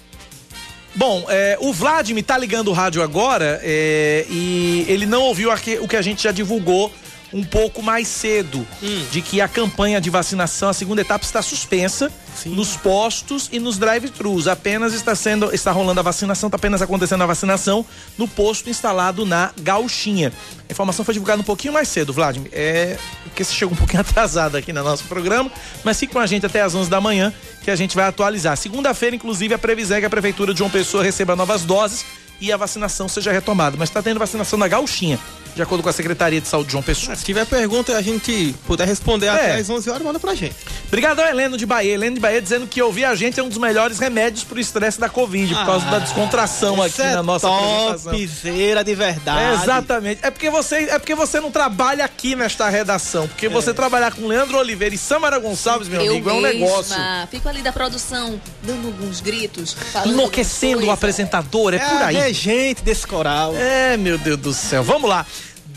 [0.96, 5.88] bom, é, o Vladimir tá ligando o rádio agora é, e ele não ouviu o
[5.88, 6.92] que a gente já divulgou
[7.34, 8.66] um pouco mais cedo,
[9.12, 12.12] de que a campanha de vacinação, a segunda etapa está suspensa
[12.46, 14.48] nos postos e nos drive-thrus.
[14.48, 17.86] Apenas está sendo, está rolando a vacinação, está apenas acontecendo a vacinação
[18.18, 20.34] no posto instalado na Gauchinha.
[20.68, 22.50] A informação foi divulgada um pouquinho mais cedo, Vladimir.
[22.54, 25.52] É porque você chegou um pouquinho atrasado aqui no nosso programa,
[25.84, 28.58] mas fique com a gente até às 11 da manhã que a gente vai atualizar.
[28.58, 32.06] Segunda-feira, inclusive, a previsão é que a prefeitura de João Pessoa receba novas doses
[32.42, 33.76] e a vacinação seja retomada.
[33.78, 35.20] Mas está tendo vacinação na Gauchinha,
[35.56, 37.16] de acordo com a Secretaria de Saúde de João Pessoa.
[37.16, 39.30] Se tiver pergunta e a gente puder responder É.
[39.32, 40.56] até às 11 horas, manda pra gente.
[40.88, 41.94] Obrigado ao Heleno de Bahia.
[41.94, 45.00] Heleno de Bahia dizendo que ouvir a gente é um dos melhores remédios pro estresse
[45.00, 48.12] da Covid, por causa da descontração aqui é na nossa apresentação.
[48.14, 49.40] topzera de verdade.
[49.60, 50.20] É, exatamente.
[50.24, 53.28] É porque, você, é porque você não trabalha aqui nesta redação.
[53.28, 56.60] Porque você trabalhar com Leandro Oliveira e Samara Gonçalves, meu eu amigo, é um mesma
[56.60, 56.96] negócio.
[57.30, 62.16] Fico ali da produção, dando alguns gritos, falando Enlouquecendo o apresentador, é, É por aí.
[62.30, 63.56] A regente desse coral.
[63.56, 64.84] É, meu Deus do céu.
[64.84, 65.26] Vamos lá.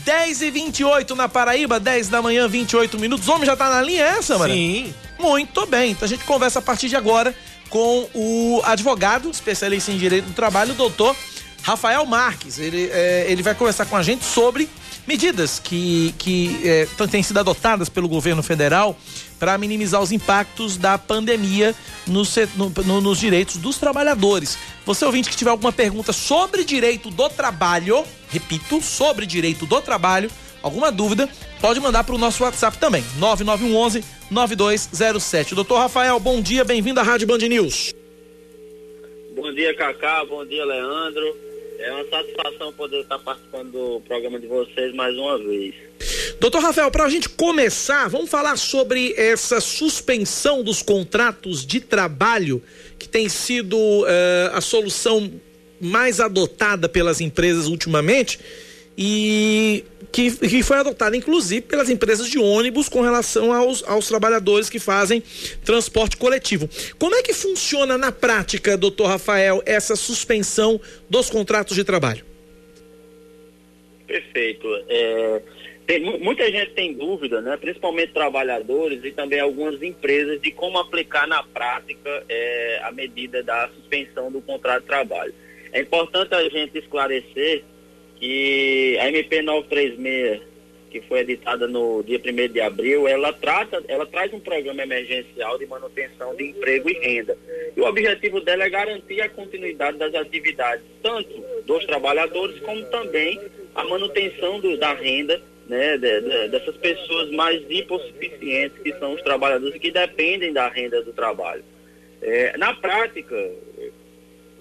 [0.05, 3.27] 10 e 28 na Paraíba, 10 da manhã, 28 minutos.
[3.27, 4.53] O homem já tá na linha, é, Samara?
[4.53, 4.93] Sim.
[5.19, 5.91] Muito bem.
[5.91, 7.33] Então a gente conversa a partir de agora
[7.69, 11.15] com o advogado, especialista em direito do trabalho, o doutor
[11.63, 12.59] Rafael Marques.
[12.59, 14.69] Ele, é, ele vai conversar com a gente sobre
[15.07, 18.97] medidas que, que é, têm sido adotadas pelo governo federal
[19.39, 21.75] para minimizar os impactos da pandemia
[22.07, 24.57] no se- no- no- nos direitos dos trabalhadores.
[24.85, 30.29] Você ouvinte que tiver alguma pergunta sobre direito do trabalho, repito, sobre direito do trabalho,
[30.61, 31.27] alguma dúvida,
[31.59, 35.53] pode mandar para o nosso WhatsApp também, 9911 9207.
[35.55, 37.93] Doutor Rafael, bom dia, bem-vindo à Rádio Band News.
[39.35, 40.23] Bom dia, Cacá.
[40.25, 41.35] Bom dia, Leandro.
[41.79, 45.75] É uma satisfação poder estar participando do programa de vocês mais uma vez.
[46.39, 52.61] Doutor Rafael, para a gente começar, vamos falar sobre essa suspensão dos contratos de trabalho,
[52.97, 55.31] que tem sido eh, a solução
[55.79, 58.39] mais adotada pelas empresas ultimamente
[58.97, 64.69] e que, que foi adotada inclusive pelas empresas de ônibus com relação aos, aos trabalhadores
[64.69, 65.23] que fazem
[65.65, 66.69] transporte coletivo.
[66.99, 70.79] Como é que funciona na prática, doutor Rafael, essa suspensão
[71.09, 72.23] dos contratos de trabalho?
[74.05, 74.67] Perfeito.
[74.87, 75.41] É,
[75.87, 77.57] tem mu- muita gente tem dúvida, né?
[77.57, 83.69] principalmente trabalhadores e também algumas empresas, de como aplicar na prática é, a medida da
[83.69, 85.33] suspensão do contrato de trabalho.
[85.71, 87.63] É importante a gente esclarecer
[88.23, 90.41] que a MP 936,
[90.89, 95.57] que foi editada no dia 1 de abril, ela, trata, ela traz um programa emergencial
[95.59, 97.37] de manutenção de emprego e renda.
[97.75, 103.41] E o objetivo dela é garantir a continuidade das atividades, tanto dos trabalhadores, como também
[103.75, 109.21] a manutenção do- da renda né, de- de- dessas pessoas mais hipossuficientes, que são os
[109.21, 111.63] trabalhadores que dependem da renda do trabalho.
[112.21, 113.35] É, na prática,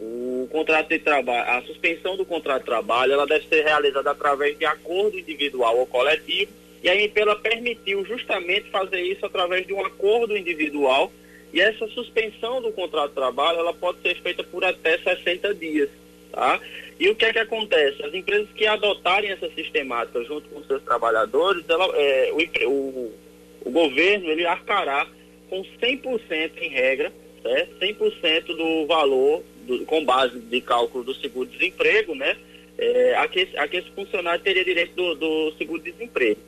[0.03, 4.59] o contrato de trabalho, a suspensão do contrato de trabalho, ela deve ser realizada através
[4.59, 6.51] de acordo individual ou coletivo,
[6.83, 11.13] e a MP ela permitiu justamente fazer isso através de um acordo individual,
[11.53, 15.89] e essa suspensão do contrato de trabalho, ela pode ser feita por até 60 dias,
[16.33, 16.61] tá?
[16.99, 18.03] E o que é que acontece?
[18.05, 23.13] As empresas que adotarem essa sistemática junto com seus trabalhadores, ela, é, o, o,
[23.67, 25.07] o governo, ele arcará
[25.49, 27.79] com 100% em regra, certo?
[27.79, 32.37] 100% do valor, do- com base de cálculo do seguro-desemprego, né?
[32.79, 36.41] É, a, que, esse- a que esse funcionário teria direito do, do seguro-desemprego.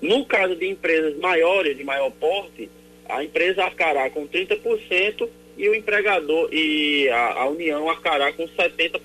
[0.00, 2.68] No caso de empresas maiores, de maior porte,
[3.08, 9.00] a empresa arcará com 30% e o empregador e a, a União arcará com 70%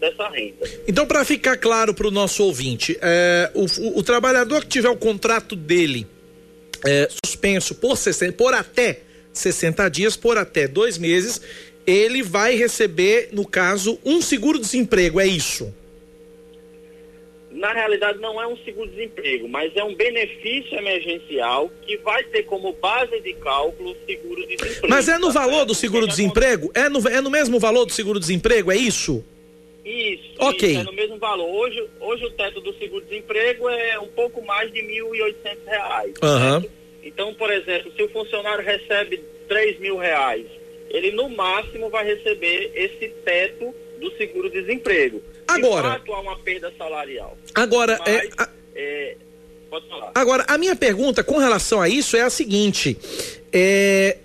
[0.00, 0.68] dessa renda.
[0.88, 4.96] Então, para ficar claro para o nosso ouvinte, é, o, o- trabalhador que tiver o
[4.96, 6.06] contrato dele
[6.84, 9.00] é, suspenso por, 60, por até
[9.32, 11.40] 60 dias, por até dois meses,
[11.86, 15.72] ele vai receber, no caso, um seguro-desemprego, é isso?
[17.50, 22.72] Na realidade, não é um seguro-desemprego, mas é um benefício emergencial que vai ter como
[22.72, 24.88] base de cálculo o seguro-desemprego.
[24.88, 26.70] Mas é no tá valor do seguro-desemprego?
[26.74, 29.22] É no, é no mesmo valor do seguro-desemprego, é isso?
[29.84, 30.70] Isso, Ok.
[30.70, 31.48] isso, é no mesmo valor.
[31.48, 36.12] Hoje, hoje o teto do seguro-desemprego é um pouco mais de 1.800 reais.
[36.22, 36.64] Aham.
[37.02, 40.46] Então, por exemplo, se o funcionário recebe 3 mil reais,
[40.92, 45.22] ele no máximo vai receber esse teto do seguro-desemprego.
[45.48, 47.36] Agora- De fato, há uma perda salarial.
[47.54, 49.16] Agora, Mas, é, a- é,
[49.70, 50.12] pode falar.
[50.14, 52.96] Agora, a minha pergunta com relação a isso é a seguinte:
[53.52, 54.18] é,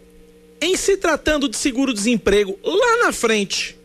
[0.61, 3.78] em se tratando de seguro-desemprego, lá na frente,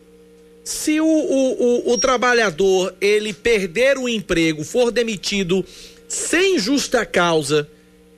[0.63, 5.65] se o, o, o, o trabalhador ele perder o emprego, for demitido
[6.07, 7.67] sem justa causa,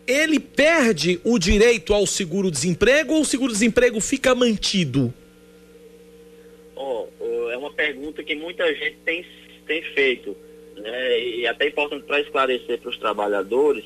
[0.07, 5.13] ele perde o direito ao seguro-desemprego ou o seguro-desemprego fica mantido?
[6.75, 7.07] Ó,
[7.51, 9.25] é uma pergunta que muita gente tem,
[9.65, 10.35] tem feito,
[10.77, 11.19] né?
[11.19, 13.85] E até é importante para esclarecer para os trabalhadores,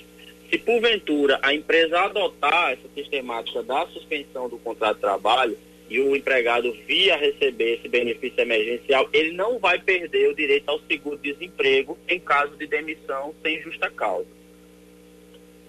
[0.49, 5.57] se porventura a empresa adotar essa sistemática da suspensão do contrato de trabalho
[5.89, 10.79] e o empregado via receber esse benefício emergencial, ele não vai perder o direito ao
[10.81, 14.38] seguro-desemprego em caso de demissão sem justa causa.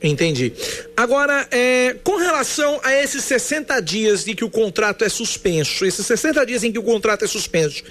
[0.03, 0.53] Entendi.
[0.97, 6.07] Agora, é, com relação a esses 60 dias em que o contrato é suspenso, esses
[6.07, 7.85] 60 dias em que o contrato é suspenso,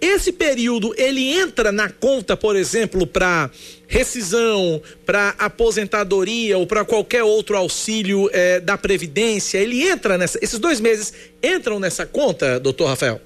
[0.00, 3.50] esse período ele entra na conta, por exemplo, para
[3.86, 9.58] rescisão, para aposentadoria ou para qualquer outro auxílio é, da Previdência?
[9.58, 10.38] Ele entra nessa.
[10.40, 13.20] Esses dois meses entram nessa conta, doutor Rafael?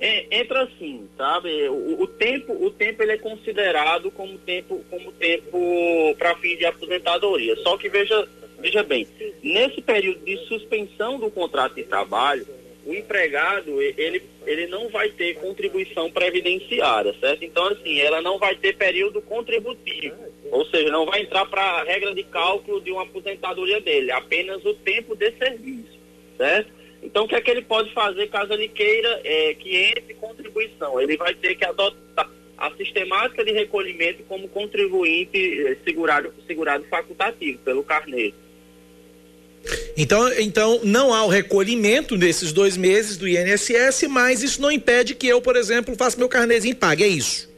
[0.00, 1.68] É, entra assim, sabe?
[1.68, 6.64] O, o, tempo, o tempo ele é considerado como tempo, como tempo para fim de
[6.64, 7.54] aposentadoria.
[7.56, 8.26] Só que veja,
[8.58, 9.06] veja bem,
[9.42, 12.46] nesse período de suspensão do contrato de trabalho,
[12.86, 17.44] o empregado ele, ele não vai ter contribuição previdenciária, certo?
[17.44, 20.16] Então assim, ela não vai ter período contributivo,
[20.50, 24.64] ou seja, não vai entrar para a regra de cálculo de uma aposentadoria dele, apenas
[24.64, 25.98] o tempo de serviço,
[26.38, 26.79] certo?
[27.02, 31.00] Então, o que é que ele pode fazer caso ele queira é, que entre contribuição?
[31.00, 37.58] Ele vai ter que adotar a sistemática de recolhimento como contribuinte eh, segurado, segurado facultativo
[37.60, 38.34] pelo carneiro.
[39.96, 45.14] Então, então, não há o recolhimento nesses dois meses do INSS, mas isso não impede
[45.14, 47.50] que eu, por exemplo, faça meu carnezinho e pague, é isso?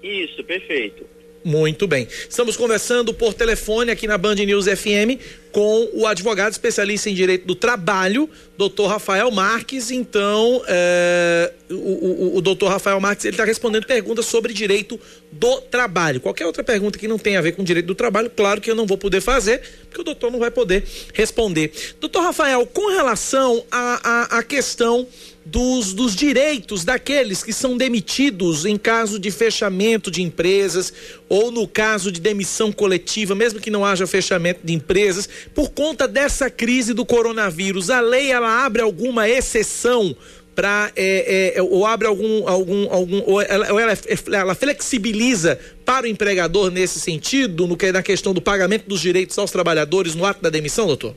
[0.00, 1.04] Isso, perfeito.
[1.44, 2.06] Muito bem.
[2.08, 5.20] Estamos conversando por telefone aqui na Band News FM
[5.54, 8.28] com o advogado especialista em direito do trabalho,
[8.58, 9.92] doutor Rafael Marques.
[9.92, 14.98] Então, é, o, o, o doutor Rafael Marques ele está respondendo perguntas sobre direito
[15.30, 16.20] do trabalho.
[16.20, 18.74] Qualquer outra pergunta que não tenha a ver com direito do trabalho, claro que eu
[18.74, 21.70] não vou poder fazer, porque o doutor não vai poder responder.
[22.00, 25.06] Doutor Rafael, com relação à questão
[25.44, 30.92] dos, dos direitos daqueles que são demitidos em caso de fechamento de empresas
[31.28, 36.06] ou no caso de demissão coletiva, mesmo que não haja fechamento de empresas, por conta
[36.06, 37.90] dessa crise do coronavírus.
[37.90, 40.16] A lei ela abre alguma exceção
[40.54, 43.92] para é, é, ou abre algum algum algum ou ela, ou ela,
[44.32, 49.36] ela, flexibiliza para o empregador nesse sentido no que na questão do pagamento dos direitos
[49.36, 51.14] aos trabalhadores no ato da demissão, doutor?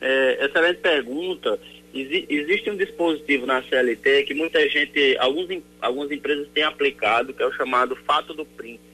[0.00, 1.58] É, excelente pergunta
[1.94, 7.46] existe um dispositivo na CLT que muita gente, alguns, algumas empresas têm aplicado, que é
[7.46, 8.84] o chamado fato do príncipe,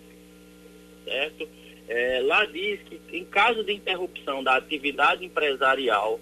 [1.05, 1.49] certo?
[1.91, 6.21] É, lá diz que em caso de interrupção da atividade empresarial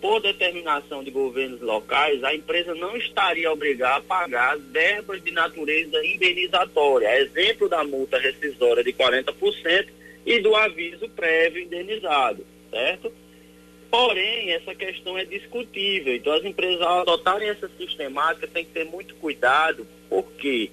[0.00, 6.02] por determinação de governos locais, a empresa não estaria obrigada a pagar verbas de natureza
[6.06, 9.88] indenizatória, exemplo da multa rescisória de 40%
[10.24, 13.12] e do aviso prévio indenizado, certo?
[13.90, 16.14] Porém, essa questão é discutível.
[16.14, 19.86] Então, as empresas, ao adotarem essa sistemática, têm que ter muito cuidado.
[20.08, 20.70] Por quê?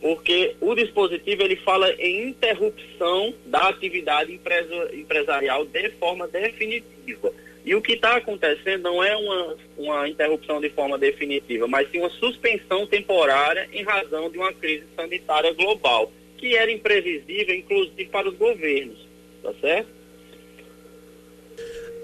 [0.00, 7.32] Porque o dispositivo ele fala em interrupção da atividade empresa, empresarial de forma definitiva.
[7.64, 11.98] E o que está acontecendo não é uma, uma interrupção de forma definitiva, mas sim
[11.98, 18.28] uma suspensão temporária em razão de uma crise sanitária global, que era imprevisível, inclusive para
[18.28, 19.06] os governos.
[19.42, 19.99] Tá certo?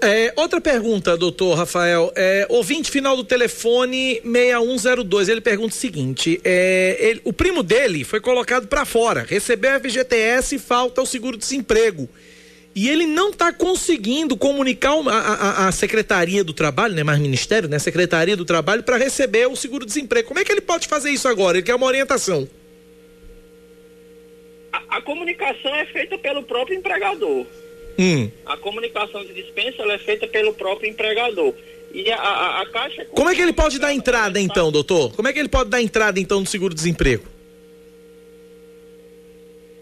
[0.01, 2.11] É, outra pergunta, doutor Rafael.
[2.15, 5.29] É, ouvinte final do telefone 6102.
[5.29, 9.79] Ele pergunta o seguinte: é, ele, o primo dele foi colocado para fora, recebeu a
[9.79, 12.07] FGTS e falta o seguro-desemprego.
[12.75, 17.67] E ele não está conseguindo comunicar a, a, a, Secretaria do Trabalho, né, mais Ministério,
[17.67, 20.27] né, Secretaria do Trabalho, para receber o seguro-desemprego.
[20.27, 21.57] Como é que ele pode fazer isso agora?
[21.57, 22.47] Ele quer uma orientação.
[24.71, 27.47] a, a comunicação é feita pelo próprio empregador.
[27.97, 28.29] Hum.
[28.45, 31.53] A comunicação de dispensa é feita pelo próprio empregador.
[31.93, 33.05] E a, a, a Caixa.
[33.05, 35.13] Como é que ele pode dar entrada então, doutor?
[35.15, 37.25] Como é que ele pode dar entrada então no seguro-desemprego?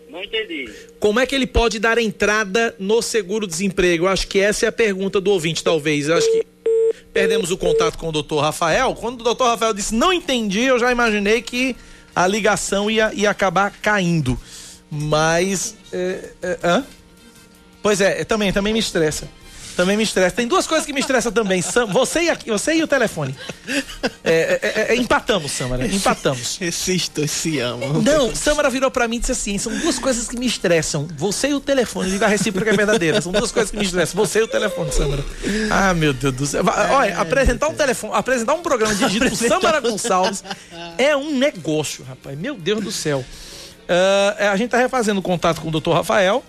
[0.10, 0.72] Não entendi.
[0.98, 4.08] Como é que ele pode dar entrada no seguro-desemprego?
[4.08, 6.08] Acho que essa é a pergunta do ouvinte, talvez.
[6.08, 6.46] Eu acho que
[7.12, 8.96] perdemos o contato com o doutor Rafael.
[8.96, 11.76] Quando o doutor Rafael disse não entendi, eu já imaginei que
[12.16, 14.40] a ligação ia, ia acabar caindo.
[14.90, 15.76] Mas.
[15.92, 16.86] É, é, hã?
[17.86, 19.28] Pois é, também, também me estressa.
[19.78, 20.36] Também me estressa.
[20.36, 21.62] Tem duas coisas que me estressam também.
[21.90, 23.36] Você e, aqui, você e o telefone.
[24.24, 25.86] É, é, é, é empatamos, Samara.
[25.86, 26.58] Empatamos.
[26.60, 28.02] Esses dois se amam.
[28.02, 31.08] Não, Samara virou pra mim e disse assim: são duas coisas que me estressam.
[31.16, 32.10] Você e o telefone.
[32.10, 33.22] Digo, a recíproca é verdadeira.
[33.22, 34.16] São duas coisas que me estressam.
[34.16, 35.24] Você e o telefone, Samara.
[35.70, 36.64] Ah, meu Deus do céu.
[36.90, 40.44] Olha, apresentar um telefone, apresentar um programa dirigido por Samara Gonçalves
[40.98, 42.36] é um negócio, rapaz.
[42.36, 43.20] Meu Deus do céu.
[43.20, 46.44] Uh, a gente tá refazendo o contato com o doutor Rafael.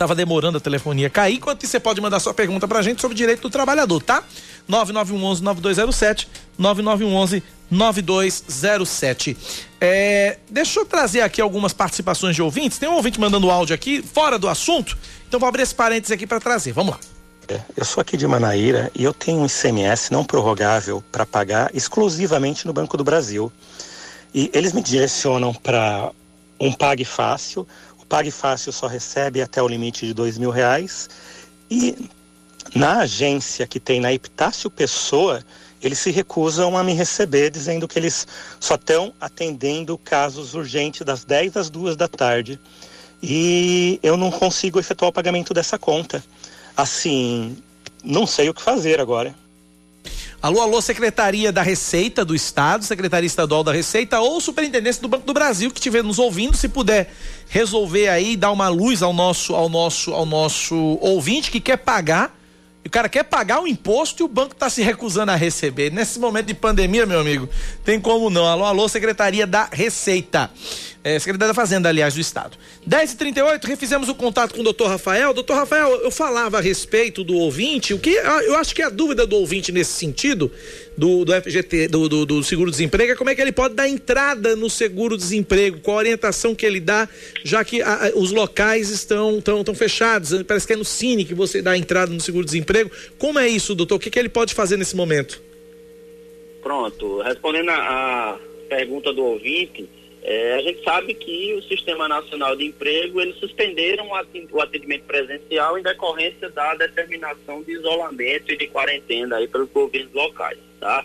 [0.00, 1.36] Tava demorando a telefonia cair.
[1.36, 4.24] Enquanto isso, você pode mandar sua pergunta pra gente sobre direito do trabalhador, tá?
[4.66, 6.26] 9911-9207,
[6.58, 9.36] 9911-9207.
[9.78, 12.78] É, deixa eu trazer aqui algumas participações de ouvintes.
[12.78, 14.96] Tem um ouvinte mandando áudio aqui, fora do assunto.
[15.28, 16.72] Então vou abrir esse parênteses aqui para trazer.
[16.72, 17.00] Vamos lá.
[17.76, 22.66] Eu sou aqui de Manaíra e eu tenho um ICMS não prorrogável para pagar exclusivamente
[22.66, 23.52] no Banco do Brasil.
[24.34, 26.10] E eles me direcionam para
[26.60, 27.66] um Pague Fácil.
[28.10, 31.08] Pague Fácil só recebe até o limite de dois mil reais.
[31.70, 31.96] E
[32.74, 35.44] na agência que tem na Epitácio Pessoa,
[35.80, 38.26] eles se recusam a me receber, dizendo que eles
[38.58, 42.58] só estão atendendo casos urgentes das 10 às 2 da tarde.
[43.22, 46.22] E eu não consigo efetuar o pagamento dessa conta.
[46.76, 47.56] Assim,
[48.02, 49.32] não sei o que fazer agora.
[50.42, 55.26] Alô, alô, Secretaria da Receita do Estado, Secretaria Estadual da Receita ou Superintendência do Banco
[55.26, 57.12] do Brasil que estiver nos ouvindo, se puder
[57.46, 62.39] resolver aí, dar uma luz ao nosso, ao nosso, ao nosso ouvinte que quer pagar
[62.90, 65.92] o cara quer pagar o imposto e o banco está se recusando a receber.
[65.92, 67.48] Nesse momento de pandemia, meu amigo,
[67.84, 68.44] tem como não.
[68.44, 70.50] Alô, alô, Secretaria da Receita.
[71.04, 72.58] É, Secretaria da Fazenda, aliás, do Estado.
[72.88, 75.32] 10h38, refizemos o contato com o doutor Rafael.
[75.32, 79.24] Doutor Rafael, eu falava a respeito do ouvinte, o que eu acho que a dúvida
[79.24, 80.50] do ouvinte nesse sentido,
[81.00, 84.54] do, do FGT, do, do, do seguro-desemprego, é como é que ele pode dar entrada
[84.54, 87.08] no seguro-desemprego, qual a orientação que ele dá,
[87.42, 91.24] já que a, a, os locais estão tão, tão fechados, parece que é no Cine
[91.24, 92.90] que você dá entrada no seguro-desemprego.
[93.16, 93.94] Como é isso, doutor?
[93.94, 95.42] O que, que ele pode fazer nesse momento?
[96.62, 98.38] Pronto, respondendo a, a
[98.68, 99.88] pergunta do ouvinte,
[100.22, 105.78] é, a gente sabe que o Sistema Nacional de Emprego, eles suspenderam o atendimento presencial
[105.78, 111.04] em decorrência da determinação de isolamento e de quarentena aí pelos governos locais, tá?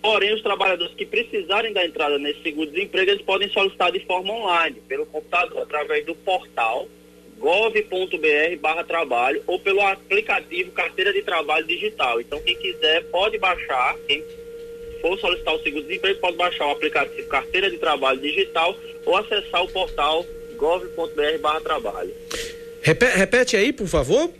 [0.00, 4.80] Porém, os trabalhadores que precisarem da entrada nesse seguro-desemprego, eles podem solicitar de forma online,
[4.86, 6.88] pelo computador, através do portal
[7.38, 12.20] gov.br barra trabalho ou pelo aplicativo Carteira de Trabalho Digital.
[12.20, 14.22] Então, quem quiser pode baixar, quem
[15.00, 19.68] for solicitar o seguro-desemprego, pode baixar o aplicativo Carteira de Trabalho Digital ou acessar o
[19.68, 20.24] portal
[20.56, 22.12] gov.br barra trabalho.
[22.82, 24.30] Repete, repete, aí, por favor.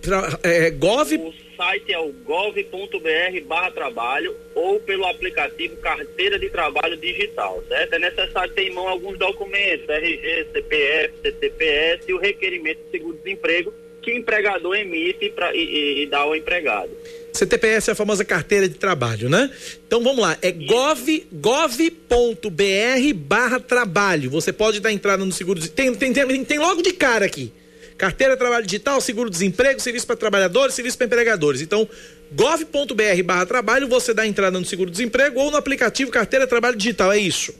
[0.00, 1.12] Tra é, gov...
[1.14, 7.94] O site é o gov.br barra trabalho ou pelo aplicativo Carteira de Trabalho Digital, certo?
[7.94, 13.72] É necessário ter em mão alguns documentos, RG, CPF, CTPS e o requerimento de seguro-desemprego
[14.02, 16.90] que o empregador emite pra, e, e, e dá ao empregado.
[17.34, 19.50] CTPS é a famosa carteira de trabalho, né?
[19.86, 24.30] Então vamos lá, é gov, gov.br barra trabalho.
[24.30, 25.60] Você pode dar entrada no seguro.
[25.68, 27.52] Tem, tem, tem, tem logo de cara aqui.
[27.98, 31.60] Carteira de Trabalho Digital, seguro-desemprego, serviço para trabalhadores, serviço para empregadores.
[31.60, 31.88] Então,
[32.32, 37.18] gov.br barra trabalho, você dá entrada no seguro-desemprego ou no aplicativo Carteira Trabalho Digital, é
[37.18, 37.54] isso?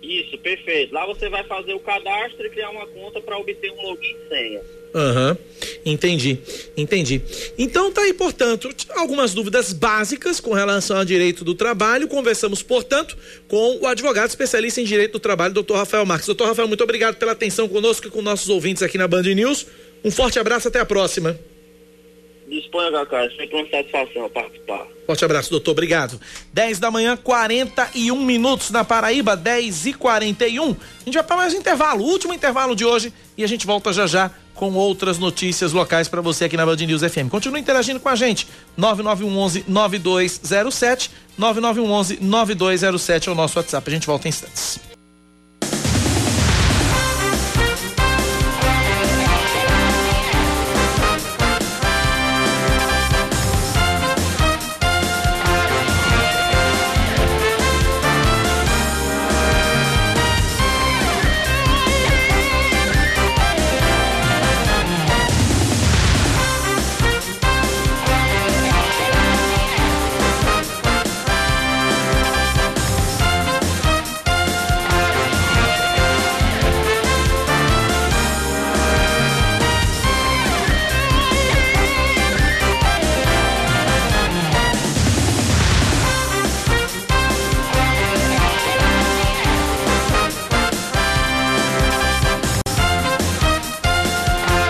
[0.00, 0.94] Isso, perfeito.
[0.94, 4.28] Lá você vai fazer o cadastro e criar uma conta para obter um login e
[4.28, 4.60] senha.
[4.94, 5.36] Aham, uhum.
[5.84, 6.38] entendi,
[6.76, 7.20] entendi.
[7.58, 12.06] Então tá aí, portanto, algumas dúvidas básicas com relação ao direito do trabalho.
[12.06, 13.18] Conversamos, portanto,
[13.48, 16.26] com o advogado especialista em direito do trabalho, doutor Rafael Marques.
[16.26, 19.66] Doutor Rafael, muito obrigado pela atenção conosco e com nossos ouvintes aqui na Band News.
[20.04, 21.36] Um forte abraço, até a próxima.
[22.48, 24.86] Disponha, Cacá, sempre uma satisfação participar.
[25.06, 26.20] Forte abraço, doutor, obrigado.
[26.52, 30.70] 10 da manhã, 41 minutos na Paraíba, 10 e 41.
[30.70, 30.74] A
[31.04, 34.06] gente vai para mais um intervalo, último intervalo de hoje, e a gente volta já
[34.06, 37.28] já com outras notícias locais para você aqui na Band News FM.
[37.30, 38.46] Continue interagindo com a gente.
[38.76, 43.90] 9911 9207 9911 9207 é o nosso WhatsApp.
[43.90, 44.93] A gente volta em instantes.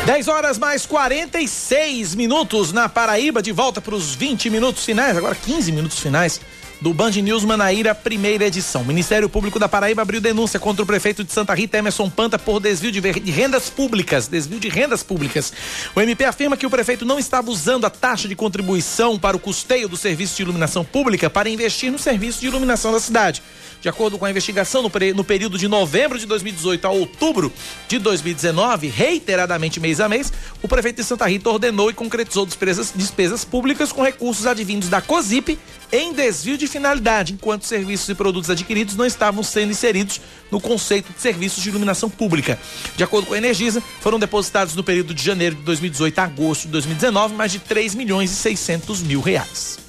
[0.06, 5.34] 10 horas mais 46 minutos na Paraíba, de volta para os 20 minutos finais, agora
[5.34, 6.42] 15 minutos finais
[6.78, 8.82] do Band News Manaíra, primeira edição.
[8.82, 12.38] O Ministério Público da Paraíba abriu denúncia contra o prefeito de Santa Rita, Emerson Panta,
[12.38, 14.28] por desvio de, rendas públicas.
[14.28, 15.50] Desvio de rendas públicas.
[15.96, 19.40] O MP afirma que o prefeito não estava usando a taxa de contribuição para o
[19.40, 23.42] custeio do serviço de iluminação pública para investir no serviço de iluminação da cidade.
[23.84, 27.52] De acordo com a investigação, no, no, período de novembro de 2018 a outubro
[27.86, 30.32] de 2019, reiteradamente mês a mês,
[30.62, 35.02] o prefeito de Santa Rita ordenou e concretizou despesas, despesas públicas com recursos advindos da
[35.02, 35.58] COSIP
[35.92, 40.18] em desvio de finalidade, enquanto serviços e produtos adquiridos não estavam sendo inseridos
[40.50, 42.58] no conceito de serviços de iluminação pública.
[42.96, 46.62] De acordo com a Energisa, foram depositados no período de janeiro de 2018 a agosto
[46.62, 49.83] de 2019 mais de 3 milhões e 600 mil reais.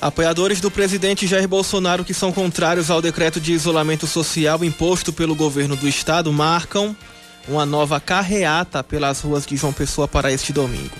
[0.00, 5.34] Apoiadores do presidente Jair Bolsonaro que são contrários ao decreto de isolamento social imposto pelo
[5.34, 6.96] governo do estado marcam
[7.46, 10.96] uma nova carreata pelas ruas de João Pessoa para este domingo.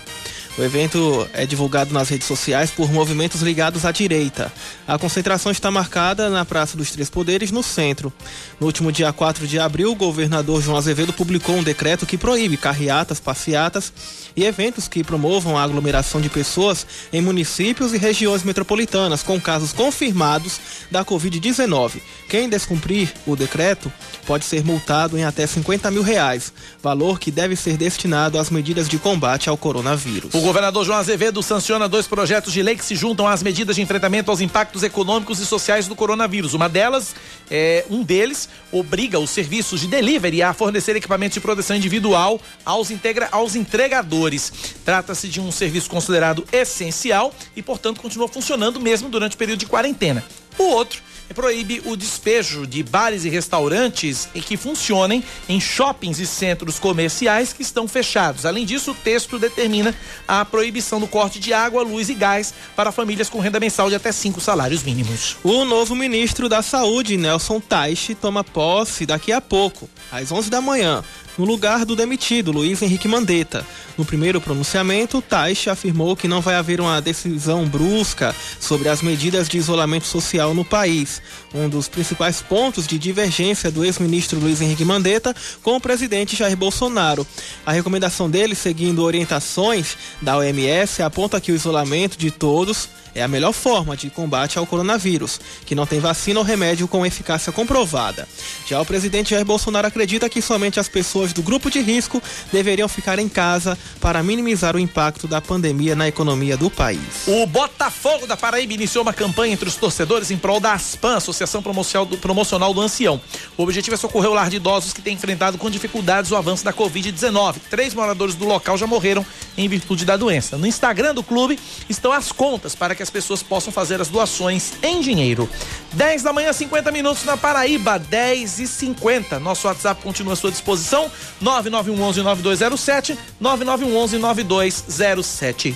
[0.60, 4.52] O evento é divulgado nas redes sociais por movimentos ligados à direita.
[4.86, 8.12] A concentração está marcada na Praça dos Três Poderes, no centro.
[8.60, 12.58] No último dia 4 de abril, o governador João Azevedo publicou um decreto que proíbe
[12.58, 13.90] carreatas, passeatas
[14.36, 19.72] e eventos que promovam a aglomeração de pessoas em municípios e regiões metropolitanas com casos
[19.72, 22.02] confirmados da Covid-19.
[22.28, 23.90] Quem descumprir o decreto
[24.30, 28.88] pode ser multado em até 50 mil reais, valor que deve ser destinado às medidas
[28.88, 30.32] de combate ao coronavírus.
[30.32, 33.82] O governador João Azevedo sanciona dois projetos de lei que se juntam às medidas de
[33.82, 36.54] enfrentamento aos impactos econômicos e sociais do coronavírus.
[36.54, 37.12] Uma delas,
[37.50, 42.92] é, um deles, obriga os serviços de delivery a fornecer equipamentos de proteção individual aos,
[42.92, 44.52] integra aos entregadores.
[44.84, 49.66] Trata-se de um serviço considerado essencial e, portanto, continua funcionando mesmo durante o período de
[49.66, 50.22] quarentena.
[50.58, 51.02] O outro
[51.34, 57.62] proíbe o despejo de bares e restaurantes que funcionem em shoppings e centros comerciais que
[57.62, 58.44] estão fechados.
[58.44, 59.94] Além disso, o texto determina
[60.26, 63.94] a proibição do corte de água, luz e gás para famílias com renda mensal de
[63.94, 65.36] até cinco salários mínimos.
[65.42, 70.60] O novo ministro da Saúde, Nelson Taixe, toma posse daqui a pouco, às 11 da
[70.60, 71.04] manhã
[71.36, 73.66] no lugar do demitido Luiz Henrique Mandetta.
[73.96, 79.48] No primeiro pronunciamento, Taixe afirmou que não vai haver uma decisão brusca sobre as medidas
[79.48, 81.20] de isolamento social no país,
[81.54, 86.56] um dos principais pontos de divergência do ex-ministro Luiz Henrique Mandetta com o presidente Jair
[86.56, 87.26] Bolsonaro.
[87.64, 93.28] A recomendação dele, seguindo orientações da OMS, aponta que o isolamento de todos é a
[93.28, 98.28] melhor forma de combate ao coronavírus, que não tem vacina ou remédio com eficácia comprovada.
[98.66, 102.88] Já o presidente Jair Bolsonaro acredita que somente as pessoas do grupo de risco deveriam
[102.88, 107.00] ficar em casa para minimizar o impacto da pandemia na economia do país.
[107.26, 111.62] O Botafogo da Paraíba iniciou uma campanha entre os torcedores em prol da ASPAN, Associação
[111.62, 113.20] Promocional do Ancião.
[113.56, 116.64] O objetivo é socorrer o lar de idosos que tem enfrentado com dificuldades o avanço
[116.64, 117.56] da Covid-19.
[117.68, 119.24] Três moradores do local já morreram
[119.56, 120.56] em virtude da doença.
[120.56, 121.58] No Instagram do clube
[121.88, 125.48] estão as contas para que que as pessoas possam fazer as doações em dinheiro.
[125.94, 129.40] 10 da manhã, 50 minutos na Paraíba, 10 e 50.
[129.40, 131.10] Nosso WhatsApp continua à sua disposição,
[131.42, 135.74] 9911-9207, 9911-9207.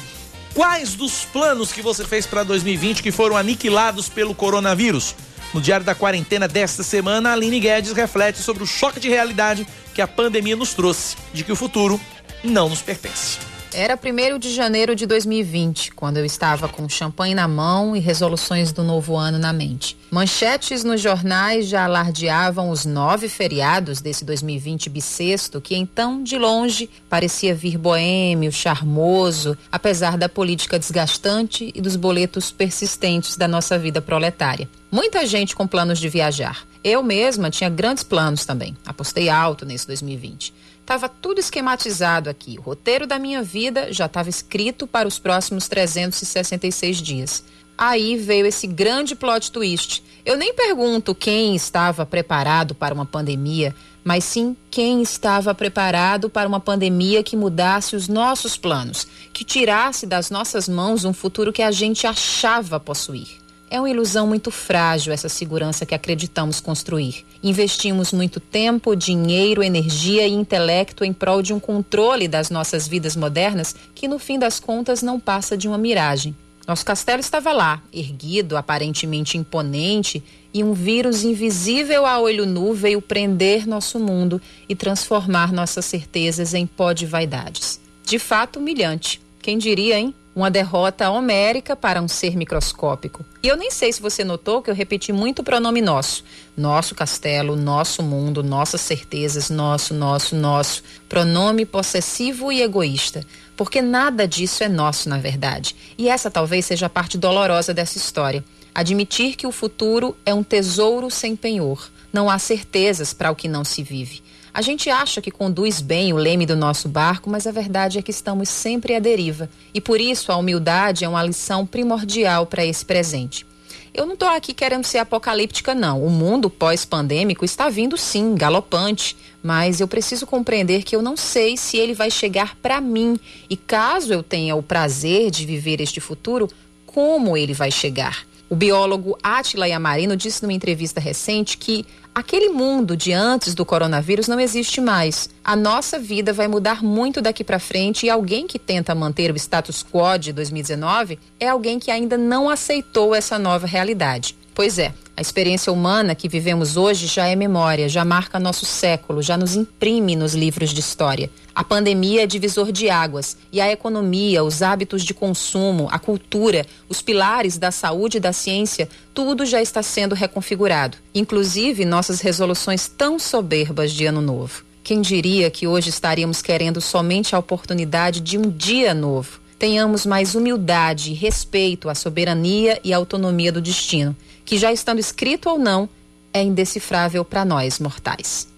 [0.53, 5.15] Quais dos planos que você fez para 2020 que foram aniquilados pelo coronavírus?
[5.55, 10.03] No Diário da Quarentena desta semana, Aline Guedes reflete sobre o choque de realidade que
[10.03, 11.99] a pandemia nos trouxe, de que o futuro
[12.43, 13.54] não nos pertence.
[13.77, 18.71] Era 1 de janeiro de 2020, quando eu estava com champanhe na mão e resoluções
[18.71, 19.97] do novo ano na mente.
[20.13, 26.89] Manchetes nos jornais já alardeavam os nove feriados desse 2020 bissexto, que então, de longe,
[27.11, 34.01] parecia vir boêmio, charmoso, apesar da política desgastante e dos boletos persistentes da nossa vida
[34.01, 34.69] proletária.
[34.89, 36.65] Muita gente com planos de viajar.
[36.85, 38.77] Eu mesma tinha grandes planos também.
[38.87, 40.55] Apostei alto nesse 2020.
[40.85, 42.59] Estava tudo esquematizado aqui.
[42.59, 47.43] O roteiro da minha vida já estava escrito para os próximos 366 dias.
[47.77, 50.05] Aí veio esse grande plot twist.
[50.27, 53.75] Eu nem pergunto quem estava preparado para uma pandemia,
[54.05, 60.05] mas sim quem estava preparado para uma pandemia que mudasse os nossos planos, que tirasse
[60.05, 63.44] das nossas mãos um futuro que a gente achava possuir.
[63.75, 67.27] É uma ilusão muito frágil essa segurança que acreditamos construir.
[67.43, 73.17] Investimos muito tempo, dinheiro, energia e intelecto em prol de um controle das nossas vidas
[73.17, 76.37] modernas que, no fim das contas, não passa de uma miragem.
[76.69, 80.23] Nosso castelo estava lá, erguido, aparentemente imponente,
[80.55, 86.55] e um vírus invisível a olho nu veio prender nosso mundo e transformar nossas certezas
[86.55, 87.81] em pó de vaidades.
[88.05, 89.21] De fato, humilhante.
[89.43, 90.15] Quem diria, hein?
[90.35, 93.25] Uma derrota homérica para um ser microscópico.
[93.41, 96.25] E eu nem sei se você notou que eu repeti muito o pronome nosso.
[96.57, 100.83] Nosso castelo, nosso mundo, nossas certezas, nosso, nosso, nosso.
[101.09, 103.25] Pronome possessivo e egoísta.
[103.57, 105.77] Porque nada disso é nosso, na verdade.
[105.97, 108.45] E essa talvez seja a parte dolorosa dessa história.
[108.75, 111.89] Admitir que o futuro é um tesouro sem penhor.
[112.13, 114.21] Não há certezas para o que não se vive.
[114.55, 118.03] A gente acha que conduz bem o leme do nosso barco, mas a verdade é
[118.03, 119.51] que estamos sempre à deriva.
[119.75, 123.45] E por isso a humildade é uma lição primordial para esse presente.
[123.93, 126.05] Eu não estou aqui querendo ser apocalíptica, não.
[126.05, 129.17] O mundo pós-pandêmico está vindo sim, galopante.
[129.43, 133.19] Mas eu preciso compreender que eu não sei se ele vai chegar para mim.
[133.51, 136.49] E caso eu tenha o prazer de viver este futuro,
[136.87, 138.25] como ele vai chegar?
[138.49, 141.85] O biólogo Átila Yamarino disse numa entrevista recente que
[142.15, 145.29] aquele mundo de antes do coronavírus não existe mais.
[145.43, 149.37] A nossa vida vai mudar muito daqui para frente e alguém que tenta manter o
[149.37, 154.37] status quo de 2019 é alguém que ainda não aceitou essa nova realidade.
[154.55, 159.21] Pois é, a experiência humana que vivemos hoje já é memória, já marca nosso século,
[159.21, 161.29] já nos imprime nos livros de história.
[161.53, 166.65] A pandemia é divisor de águas e a economia, os hábitos de consumo, a cultura,
[166.89, 172.87] os pilares da saúde e da ciência, tudo já está sendo reconfigurado, inclusive nossas resoluções
[172.87, 174.65] tão soberbas de ano novo.
[174.85, 179.44] Quem diria que hoje estaríamos querendo somente a oportunidade de um dia novo?
[179.59, 185.49] Tenhamos mais humildade e respeito à soberania e autonomia do destino que já estando escrito
[185.49, 185.89] ou não,
[186.33, 188.49] é indecifrável para nós mortais.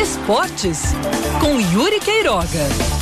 [0.00, 0.82] Esportes
[1.40, 2.99] com Yuri Queiroga.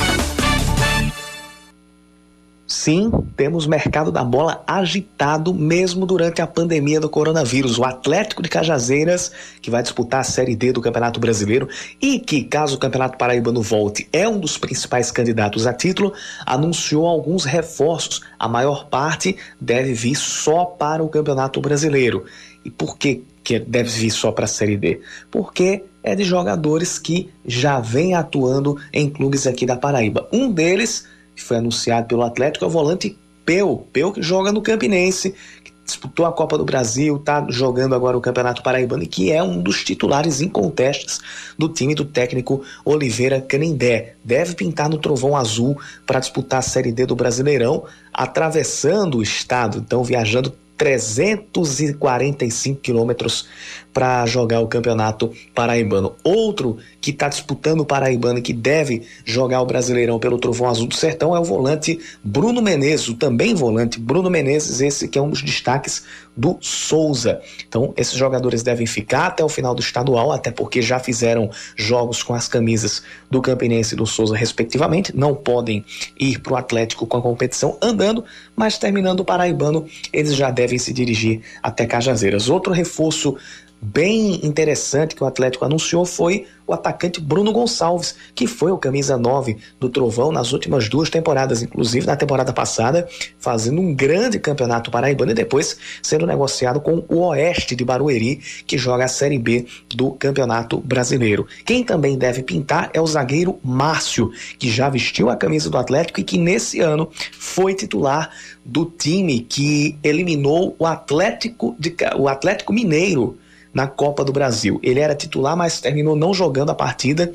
[2.71, 7.79] Sim, temos mercado da bola agitado mesmo durante a pandemia do coronavírus.
[7.79, 11.67] O Atlético de Cajazeiras, que vai disputar a Série D do Campeonato Brasileiro
[11.99, 16.13] e que, caso o Campeonato Paraibano volte, é um dos principais candidatos a título,
[16.45, 18.21] anunciou alguns reforços.
[18.37, 22.25] A maior parte deve vir só para o Campeonato Brasileiro.
[22.63, 25.01] E por que, que deve vir só para a Série D?
[25.31, 30.29] Porque é de jogadores que já vêm atuando em clubes aqui da Paraíba.
[30.31, 31.07] Um deles
[31.39, 35.33] que foi anunciado pelo Atlético, é o volante Peu, Peu que joga no Campinense,
[35.63, 39.41] que disputou a Copa do Brasil, está jogando agora o Campeonato Paraibano e que é
[39.41, 41.21] um dos titulares incontestes
[41.57, 44.15] do time do técnico Oliveira Canindé.
[44.23, 49.79] Deve pintar no trovão azul para disputar a Série D do Brasileirão, atravessando o estado,
[49.79, 53.47] então viajando 345 quilômetros
[53.93, 56.15] para jogar o campeonato paraibano.
[56.23, 60.87] Outro que está disputando o paraibano e que deve jogar o Brasileirão pelo Trovão Azul
[60.87, 65.29] do Sertão é o volante Bruno Menezes, também volante Bruno Menezes, esse que é um
[65.29, 66.03] dos destaques
[66.35, 67.41] do Souza.
[67.67, 72.23] Então, esses jogadores devem ficar até o final do estadual, até porque já fizeram jogos
[72.23, 75.15] com as camisas do Campinense e do Souza, respectivamente.
[75.15, 75.83] Não podem
[76.17, 78.23] ir para o Atlético com a competição andando,
[78.55, 82.47] mas terminando o Paraibano, eles já devem se dirigir até Cajazeiras.
[82.47, 83.35] Outro reforço
[83.81, 89.17] bem interessante que o Atlético anunciou foi o atacante Bruno Gonçalves, que foi o camisa
[89.17, 93.07] 9 do Trovão nas últimas duas temporadas, inclusive na temporada passada,
[93.39, 98.77] fazendo um grande campeonato paraibano e depois sendo negociado com o Oeste de Barueri, que
[98.77, 101.47] joga a Série B do Campeonato Brasileiro.
[101.65, 106.19] Quem também deve pintar é o zagueiro Márcio, que já vestiu a camisa do Atlético
[106.19, 108.29] e que nesse ano foi titular
[108.63, 113.37] do time que eliminou o Atlético, de, o Atlético Mineiro
[113.79, 114.77] na Copa do Brasil.
[114.83, 117.33] Ele era titular, mas terminou não jogando a partida.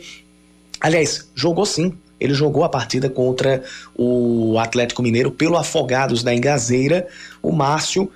[0.79, 1.95] Aliás, jogou sim.
[2.21, 3.65] Ele jogou a partida contra
[3.97, 7.09] o Atlético Mineiro pelo Afogados da Engazeira.
[7.43, 8.13] O Márcio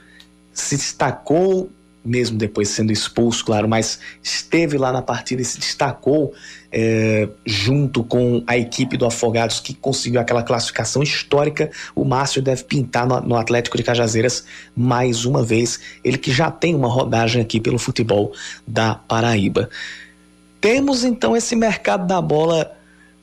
[0.52, 1.70] se destacou,
[2.04, 6.32] mesmo depois sendo expulso, claro, mas esteve lá na partida e se destacou
[6.70, 11.70] é, junto com a equipe do Afogados que conseguiu aquela classificação histórica.
[11.94, 14.44] O Márcio deve pintar no, no, Atlético de Cajazeiras
[14.76, 18.32] mais uma vez, ele que já tem uma rodagem aqui pelo futebol
[18.66, 19.68] da Paraíba.
[20.60, 22.72] Temos então esse mercado da bola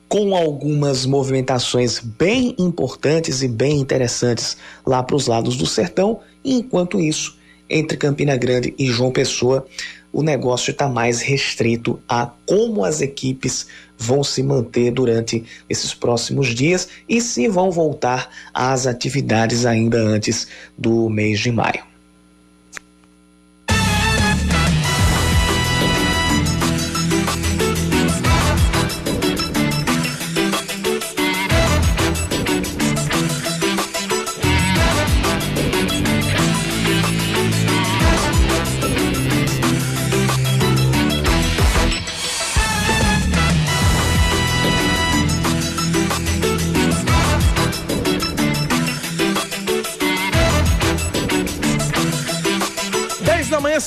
[0.08, 7.00] com algumas movimentações bem importantes e bem interessantes lá para os lados do sertão, enquanto
[7.00, 7.35] isso,
[7.68, 9.66] entre Campina Grande e João Pessoa,
[10.12, 13.66] o negócio está mais restrito a como as equipes
[13.98, 20.46] vão se manter durante esses próximos dias e se vão voltar às atividades ainda antes
[20.76, 21.95] do mês de maio.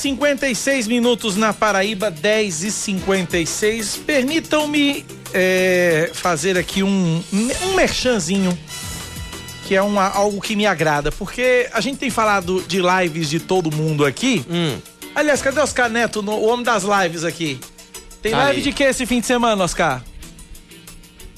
[0.00, 3.96] 56 minutos na Paraíba, 10 e 56.
[4.06, 5.04] Permitam-me
[5.34, 8.56] é, fazer aqui um, um merchanzinho,
[9.66, 13.38] que é uma, algo que me agrada, porque a gente tem falado de lives de
[13.40, 14.44] todo mundo aqui.
[15.14, 17.60] Aliás, cadê Oscar Neto, o homem das lives aqui?
[18.22, 18.62] Tem Tá live aí.
[18.62, 20.02] de que esse fim de semana, Oscar?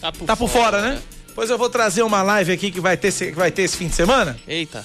[0.00, 0.98] Tá por, Tá por fora, né?
[1.34, 3.88] Pois eu vou trazer uma live aqui que vai ter, que vai ter esse fim
[3.88, 4.38] de semana.
[4.46, 4.84] Eita.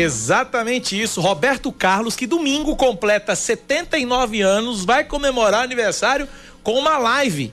[0.00, 1.20] Exatamente isso.
[1.20, 6.28] Roberto Carlos, que domingo completa 79 anos, vai comemorar aniversário
[6.62, 7.52] com uma live.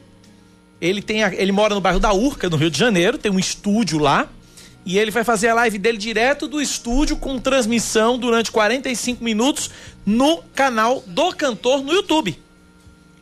[0.80, 4.00] Ele, tem ele mora no bairro da Urca, no Rio de Janeiro, tem um estúdio
[4.00, 4.30] lá.
[4.86, 9.70] E ele vai fazer a live dele direto do estúdio com transmissão durante 45 minutos
[10.06, 12.40] no canal do cantor no YouTube.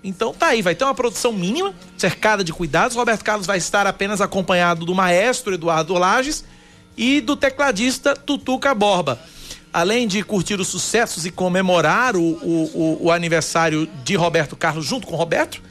[0.03, 2.95] Então tá aí, vai ter uma produção mínima, cercada de cuidados.
[2.95, 6.45] Roberto Carlos vai estar apenas acompanhado do maestro Eduardo Lages
[6.97, 9.19] e do tecladista Tutuca Borba.
[9.73, 15.05] Além de curtir os sucessos e comemorar o, o, o- aniversário de Roberto Carlos junto
[15.05, 15.61] com Roberto,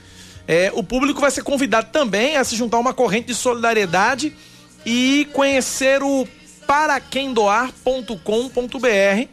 [0.46, 4.34] é, o público vai ser convidado também a se juntar a uma corrente de solidariedade
[4.84, 6.28] e conhecer o
[6.66, 9.28] paraquemdoar.com.br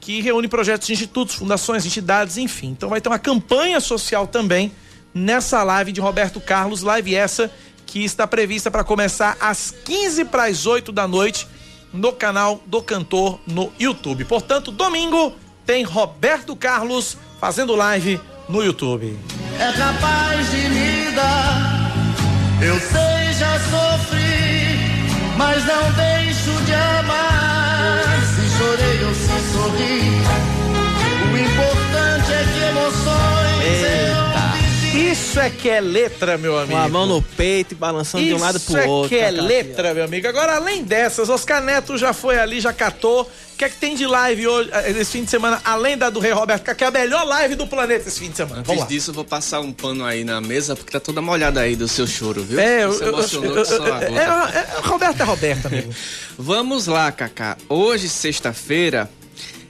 [0.00, 2.68] que reúne projetos de institutos, fundações, entidades, enfim.
[2.68, 4.70] Então vai ter uma campanha social também
[5.14, 7.50] nessa live de Roberto Carlos, live essa
[7.94, 11.46] que está prevista para começar às 15 para as 8 da noite
[11.92, 14.24] no canal do cantor no YouTube.
[14.24, 15.32] Portanto, domingo
[15.64, 19.16] tem Roberto Carlos fazendo live no YouTube.
[19.60, 21.92] É capaz de me dar.
[22.60, 25.06] Eu sei, já sofri,
[25.38, 28.02] mas não deixo de amar.
[28.34, 30.00] Se chorei ou se sorri,
[31.32, 34.13] o importante é que emoções eu
[35.34, 36.74] Isso é que é letra, meu amigo.
[36.78, 39.16] Com a mão no peito e balançando de um lado pro Isso outro.
[39.16, 39.42] é que é Cacá.
[39.42, 40.28] letra, meu amigo.
[40.28, 43.22] Agora, além dessas, Oscar Neto já foi ali, já catou.
[43.22, 46.08] O que é que tem de live hoje, eh, esse fim de semana, além da
[46.08, 48.58] do Rei Roberto, que é a melhor live do planeta esse fim de semana?
[48.58, 48.88] Antes Vamos lá.
[48.88, 51.88] disso, eu vou passar um pano aí na mesa, porque tá toda molhada aí do
[51.88, 52.60] seu choro, viu?
[52.60, 55.92] É, eu, Você eu, emocionou eu- eu- é, é, é, Roberto é Roberto, amigo.
[56.38, 57.56] Vamos lá, Kaká.
[57.68, 59.10] Hoje, sexta-feira,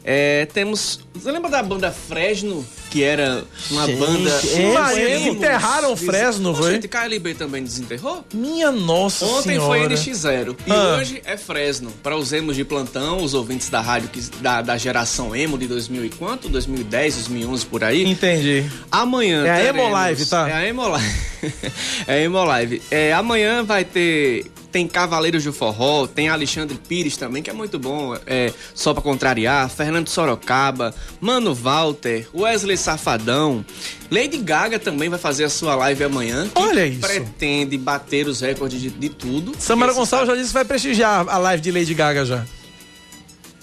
[0.05, 1.01] é, temos.
[1.15, 2.67] Você lembra da banda Fresno?
[2.95, 3.43] Que era
[3.73, 4.31] uma Gente, banda.
[4.31, 6.75] é, Nós eles enterraram o Fresno, foi?
[6.75, 8.25] Gente, KLB também desenterrou?
[8.33, 9.67] Minha nossa Ontem senhora.
[9.67, 10.97] foi NX0 e Ah.
[11.01, 11.93] hoje é Fresno.
[12.05, 15.67] Para os emos de plantão, os ouvintes da rádio que, da, da geração emo de
[15.67, 16.49] 2000 e quanto?
[16.49, 18.05] 2010, 2011 por aí.
[18.09, 18.65] Entendi.
[18.93, 20.49] Amanhã É a teremos- Emo Live, tá?
[20.49, 21.15] É a Emo Live.
[22.07, 22.83] é a Emo Live.
[22.93, 24.45] É, amanhã vai ter
[24.75, 29.01] tem Cavaleiros do Forró, tem Alexandre Pires também, que é muito bom, é, só pra
[29.01, 33.65] contrariar, Fernando Sorocaba, Mano Walter, Wesley Safadão,
[34.11, 36.49] Lady Gaga também vai fazer a sua live amanhã.
[36.53, 36.99] que Olha isso.
[37.03, 39.55] Pretende bater os recordes de, de tudo.
[39.61, 42.45] Samara Gonçalves já disse que vai prestigiar a live de Lady Gaga já.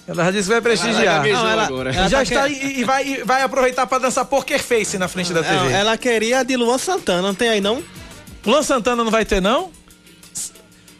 [0.07, 1.17] Ela já disse que vai prestigiar.
[1.17, 1.91] gaguejou Não, ela, agora.
[1.91, 4.97] já Ela tá está que- e, e vai, e vai aproveitar para dançar Poker Face
[4.97, 5.73] na frente da TV.
[5.73, 7.83] Ela queria a de Luan Santana, não tem aí não?
[8.45, 9.71] Luan Santana não vai ter, não?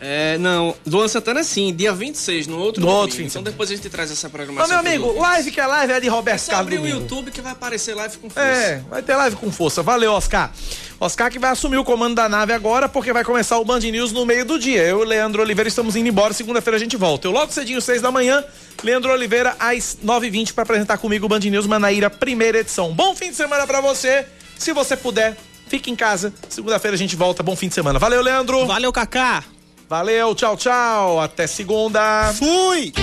[0.03, 3.01] É, não, Luan Santana sim, dia 26, no outro No domingo.
[3.03, 4.67] outro fim Então depois a gente traz essa Mas, programação.
[4.67, 6.87] meu pros amigo, live que é live é de Roberto É só Carlos abrir o.
[6.87, 8.49] YouTube que vai aparecer live com força.
[8.49, 9.83] É, vai ter live com força.
[9.83, 10.51] Valeu, Oscar.
[10.99, 14.11] Oscar que vai assumir o comando da nave agora, porque vai começar o Band News
[14.11, 14.81] no meio do dia.
[14.81, 16.33] Eu e o Leandro Oliveira estamos indo embora.
[16.33, 17.27] Segunda-feira a gente volta.
[17.27, 18.43] Eu logo cedinho, seis da manhã.
[18.83, 22.91] Leandro Oliveira às 9h20 para apresentar comigo o Band News Manaíra, primeira edição.
[22.91, 24.25] Bom fim de semana para você.
[24.57, 25.37] Se você puder,
[25.67, 26.33] fique em casa.
[26.49, 27.43] Segunda-feira a gente volta.
[27.43, 27.99] Bom fim de semana.
[27.99, 28.65] Valeu, Leandro.
[28.65, 29.43] Valeu, Kaká.
[29.91, 31.19] Valeu, tchau, tchau.
[31.19, 32.31] Até segunda.
[32.35, 32.93] Fui!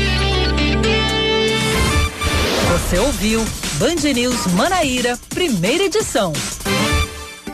[2.72, 3.44] Você ouviu
[3.74, 6.32] Band News Manaíra, primeira edição.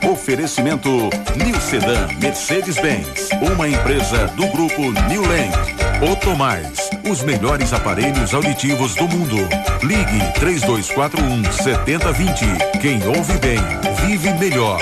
[0.09, 6.13] Oferecimento New Sedan Mercedes-Benz, uma empresa do grupo New Land.
[6.13, 9.39] Otomais, os melhores aparelhos auditivos do mundo.
[9.83, 12.45] Ligue 3241 7020.
[12.81, 13.59] Quem ouve bem,
[14.07, 14.79] vive melhor.